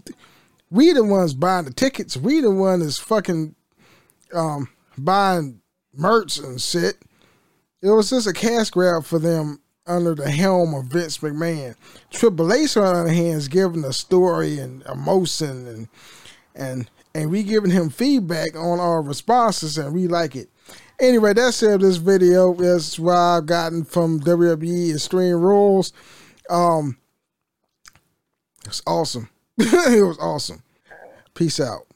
we 0.74 0.92
the 0.92 1.04
ones 1.04 1.34
buying 1.34 1.66
the 1.66 1.72
tickets. 1.72 2.16
We 2.16 2.40
the 2.40 2.50
one 2.50 2.82
is 2.82 2.98
fucking 2.98 3.54
um, 4.34 4.68
buying 4.98 5.60
merch 5.94 6.38
and 6.38 6.60
shit. 6.60 6.96
It 7.80 7.90
was 7.90 8.10
just 8.10 8.26
a 8.26 8.32
cash 8.32 8.70
grab 8.70 9.04
for 9.04 9.20
them 9.20 9.60
under 9.86 10.16
the 10.16 10.28
helm 10.28 10.74
of 10.74 10.86
Vince 10.86 11.18
McMahon. 11.18 11.76
Triple 12.10 12.52
H, 12.52 12.76
on 12.76 12.82
the 12.82 13.00
other 13.02 13.08
hand, 13.08 13.36
is 13.36 13.46
giving 13.46 13.84
a 13.84 13.92
story 13.92 14.58
and 14.58 14.82
emotion 14.86 15.68
and 15.68 15.88
and 16.56 16.90
and 17.14 17.30
we 17.30 17.44
giving 17.44 17.70
him 17.70 17.88
feedback 17.88 18.56
on 18.56 18.80
our 18.80 19.00
responses 19.00 19.78
and 19.78 19.94
we 19.94 20.08
like 20.08 20.34
it. 20.34 20.48
Anyway, 21.00 21.34
that's 21.34 21.62
it. 21.62 21.82
This 21.82 21.98
video 21.98 22.52
is 22.54 22.98
what 22.98 23.16
I've 23.16 23.46
gotten 23.46 23.84
from 23.84 24.18
WWE 24.20 24.92
Extreme 24.92 25.36
Rules. 25.36 25.92
Um, 26.50 26.98
it's 28.64 28.82
awesome. 28.88 29.28
it 29.58 30.04
was 30.04 30.18
awesome. 30.18 30.63
Peace 31.34 31.58
out. 31.58 31.93